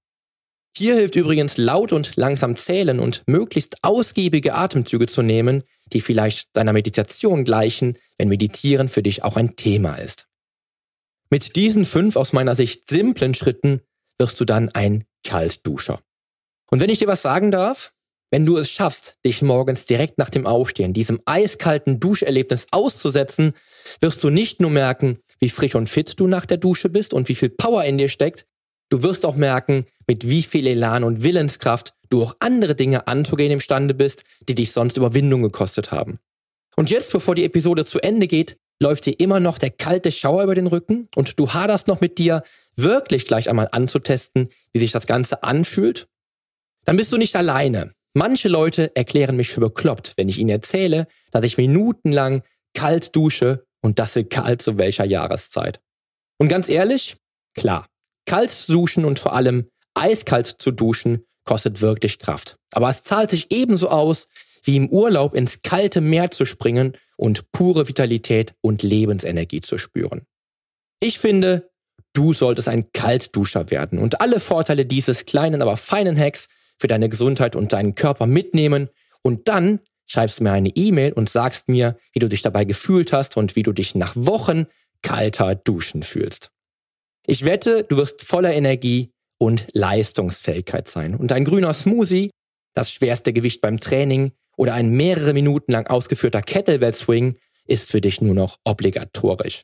Hier 0.77 0.95
hilft 0.95 1.17
übrigens 1.17 1.57
laut 1.57 1.93
und 1.93 2.17
langsam 2.17 2.57
zählen 2.57 3.01
und 3.01 3.23
möglichst 3.27 3.77
ausgiebige 3.83 4.55
Atemzüge 4.55 5.07
zu 5.07 5.23
nehmen, 5.23 5.63
die 5.93 6.01
vielleicht 6.01 6.49
deiner 6.53 6.73
Meditation 6.73 7.45
gleichen, 7.45 7.97
wenn 8.19 8.29
Meditieren 8.29 8.89
für 8.89 9.03
dich 9.03 9.25
auch 9.25 9.37
ein 9.37 9.57
Thema 9.57 9.97
ist. 9.97 10.27
Mit 11.31 11.57
diesen 11.57 11.85
fünf 11.85 12.17
aus 12.17 12.33
meiner 12.33 12.55
Sicht 12.55 12.89
simplen 12.89 13.35
Schritten 13.35 13.81
wirst 14.19 14.39
du 14.41 14.45
dann 14.45 14.69
ein 14.71 15.05
Kaltduscher. 15.25 16.01
Und 16.71 16.81
wenn 16.81 16.91
ich 16.91 16.99
dir 16.99 17.09
was 17.09 17.23
sagen 17.23 17.51
darf, 17.51 17.93
wenn 18.31 18.47
du 18.47 18.57
es 18.57 18.71
schaffst, 18.71 19.17
dich 19.25 19.43
morgens 19.43 19.87
direkt 19.87 20.19
nach 20.19 20.31
dem 20.31 20.47
Aufstehen 20.47 20.93
diesem 20.93 21.21
eiskalten 21.25 22.01
Duscherlebnis 22.01 22.67
auszusetzen, 22.73 23.53
wirst 24.01 24.25
du 24.25 24.31
nicht 24.31 24.61
nur 24.61 24.71
merken, 24.71 25.19
wie 25.39 25.51
frisch 25.51 25.75
und 25.75 25.89
fit 25.89 26.19
du 26.19 26.27
nach 26.27 26.47
der 26.47 26.57
Dusche 26.57 26.89
bist 26.89 27.15
und 27.15 27.29
wie 27.29 27.35
viel 27.37 27.51
Power 27.51 27.85
in 27.85 27.99
dir 27.99 28.09
steckt, 28.09 28.47
du 28.89 29.03
wirst 29.03 29.25
auch 29.25 29.37
merken, 29.37 29.87
mit 30.07 30.29
wie 30.29 30.43
viel 30.43 30.67
Elan 30.67 31.05
und 31.05 31.23
Willenskraft 31.23 31.95
du 32.11 32.23
auch 32.23 32.37
andere 32.41 32.75
Dinge 32.75 33.07
anzugehen 33.07 33.53
imstande 33.53 33.95
bist, 33.95 34.25
die 34.49 34.55
dich 34.55 34.73
sonst 34.73 34.97
Überwindung 34.97 35.43
gekostet 35.43 35.93
haben. 35.93 36.19
Und 36.77 36.91
jetzt, 36.91 37.13
bevor 37.13 37.35
die 37.35 37.45
Episode 37.45 37.85
zu 37.85 38.01
Ende 38.01 38.27
geht, 38.27 38.57
läuft 38.81 39.07
dir 39.07 39.19
immer 39.19 39.41
noch 39.41 39.59
der 39.59 39.71
kalte 39.71 40.13
Schauer 40.13 40.43
über 40.43 40.55
den 40.55 40.67
Rücken 40.67 41.09
und 41.15 41.39
du 41.39 41.53
haderst 41.53 41.89
noch 41.89 42.01
mit 42.01 42.19
dir, 42.19 42.43
wirklich 42.77 43.27
gleich 43.27 43.49
einmal 43.49 43.69
anzutesten, 43.71 44.49
wie 44.73 44.81
sich 44.81 44.93
das 44.93 45.07
Ganze 45.07 45.43
anfühlt, 45.43 46.09
dann 46.85 46.97
bist 46.97 47.13
du 47.13 47.17
nicht 47.17 47.37
alleine. 47.37 47.93
Manche 48.15 48.49
Leute 48.49 48.95
erklären 48.95 49.37
mich 49.37 49.51
für 49.51 49.61
bekloppt, 49.61 50.13
wenn 50.17 50.29
ich 50.29 50.39
ihnen 50.39 50.51
erzähle, 50.51 51.07
dass 51.31 51.45
ich 51.45 51.57
minutenlang 51.57 52.43
kalt 52.75 53.15
dusche 53.17 53.65
und 53.81 53.99
das 53.99 54.17
egal 54.17 54.59
zu 54.59 54.79
welcher 54.79 55.05
Jahreszeit. 55.05 55.81
Und 56.39 56.49
ganz 56.49 56.69
ehrlich, 56.69 57.17
klar, 57.55 57.87
kalt 58.27 58.51
zu 58.51 58.73
duschen 58.73 59.05
und 59.05 59.19
vor 59.19 59.35
allem 59.35 59.69
eiskalt 59.95 60.47
zu 60.47 60.71
duschen 60.71 61.25
kostet 61.45 61.81
wirklich 61.81 62.19
Kraft. 62.19 62.57
Aber 62.73 62.91
es 62.91 63.03
zahlt 63.03 63.31
sich 63.31 63.51
ebenso 63.51 63.89
aus, 63.89 64.29
wie 64.65 64.77
im 64.77 64.89
Urlaub 64.89 65.35
ins 65.35 65.63
kalte 65.63 66.01
Meer 66.01 66.31
zu 66.31 66.45
springen 66.45 66.95
und 67.17 67.53
pure 67.53 67.87
Vitalität 67.87 68.55
und 68.61 68.83
Lebensenergie 68.83 69.61
zu 69.61 69.79
spüren. 69.79 70.23
Ich 71.01 71.19
finde, 71.19 71.71
du 72.13 72.33
solltest 72.33 72.69
ein 72.69 72.91
Kaltduscher 72.93 73.71
werden 73.71 73.99
und 73.99 74.21
alle 74.21 74.41
Vorteile 74.41 74.87
dieses 74.87 75.27
kleinen, 75.27 75.63
aber 75.63 75.77
feinen 75.77 76.19
Hacks 76.19 76.49
für 76.79 76.89
deine 76.89 77.09
Gesundheit 77.09 77.55
und 77.55 77.73
deinen 77.73 77.95
Körper 77.95 78.27
mitnehmen 78.27 78.89
und 79.23 79.49
dann 79.49 79.81
schreibst 80.07 80.41
du 80.41 80.45
mir 80.45 80.53
eine 80.53 80.71
E-Mail 80.71 81.13
und 81.13 81.29
sagst 81.29 81.69
mir, 81.69 81.97
wie 82.13 82.19
du 82.19 82.29
dich 82.29 82.43
dabei 82.43 82.65
gefühlt 82.65 83.13
hast 83.13 83.37
und 83.37 83.57
wie 83.57 83.63
du 83.63 83.73
dich 83.73 83.95
nach 83.95 84.15
Wochen 84.17 84.67
kalter 85.03 85.55
Duschen 85.55 86.03
fühlst. 86.03 86.51
Ich 87.27 87.45
wette, 87.45 87.85
du 87.85 87.97
wirst 87.97 88.23
voller 88.23 88.53
Energie 88.53 89.11
und 89.39 89.67
Leistungsfähigkeit 89.73 90.89
sein. 90.89 91.15
Und 91.15 91.33
ein 91.33 91.45
grüner 91.45 91.73
Smoothie, 91.73 92.31
das 92.75 92.91
schwerste 92.91 93.33
Gewicht 93.33 93.61
beim 93.61 93.81
Training 93.81 94.33
oder 94.57 94.75
ein 94.75 94.91
mehrere 94.91 95.33
Minuten 95.33 95.73
lang 95.73 95.87
ausgeführter 95.87 96.43
Kettlebell 96.43 96.95
Swing 96.95 97.37
ist 97.67 97.91
für 97.91 98.01
dich 98.01 98.21
nur 98.21 98.35
noch 98.35 98.59
obligatorisch. 98.65 99.63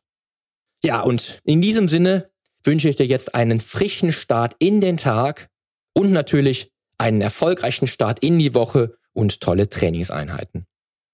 Ja, 0.83 1.03
und 1.03 1.41
in 1.45 1.61
diesem 1.61 1.89
Sinne 1.89 2.31
wünsche 2.65 2.89
ich 2.89 2.97
dir 2.97 3.07
jetzt 3.07 3.35
einen 3.35 3.61
frischen 3.61 4.13
Start 4.13 4.55
in 4.59 4.81
den 4.81 4.97
Tag 4.97 5.49
und 5.93 6.13
natürlich 6.13 6.71
einen 6.99 7.21
erfolgreichen 7.21 7.87
Start 7.87 8.21
in 8.21 8.39
die 8.39 8.55
Woche 8.55 8.97
und 9.13 9.41
tolle 9.41 9.69
Trainingseinheiten. 9.69 10.67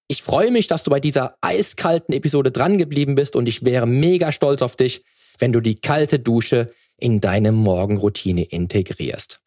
Ich 0.09 0.23
freue 0.23 0.51
mich, 0.51 0.67
dass 0.67 0.83
du 0.83 0.91
bei 0.91 0.99
dieser 0.99 1.35
eiskalten 1.41 2.13
Episode 2.13 2.51
dran 2.51 2.77
geblieben 2.77 3.15
bist 3.15 3.35
und 3.35 3.47
ich 3.47 3.65
wäre 3.65 3.85
mega 3.85 4.31
stolz 4.31 4.61
auf 4.61 4.75
dich, 4.75 5.03
wenn 5.39 5.51
du 5.51 5.59
die 5.59 5.75
kalte 5.75 6.19
Dusche 6.19 6.73
in 6.97 7.19
deine 7.19 7.51
Morgenroutine 7.51 8.43
integrierst. 8.43 9.41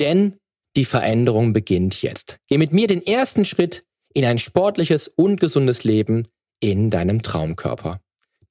Denn 0.00 0.36
die 0.76 0.84
Veränderung 0.84 1.54
beginnt 1.54 2.02
jetzt. 2.02 2.38
Geh 2.48 2.58
mit 2.58 2.72
mir 2.72 2.86
den 2.86 3.04
ersten 3.04 3.44
Schritt 3.44 3.84
in 4.12 4.24
ein 4.24 4.38
sportliches 4.38 5.08
und 5.08 5.40
gesundes 5.40 5.84
Leben 5.84 6.28
in 6.60 6.90
deinem 6.90 7.22
Traumkörper. 7.22 8.00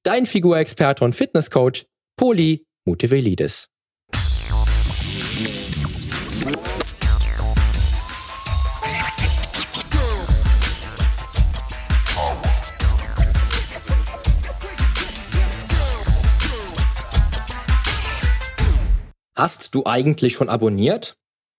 Dein 0.02 0.26
Figurexperte 0.26 1.04
und 1.04 1.14
Fitnesscoach 1.14 1.86
Poli 2.16 2.66
Mutevelidis. 2.84 3.68
Hast 19.36 19.74
du 19.74 19.84
eigentlich 19.84 20.34
schon 20.34 20.48
abonniert? 20.48 21.15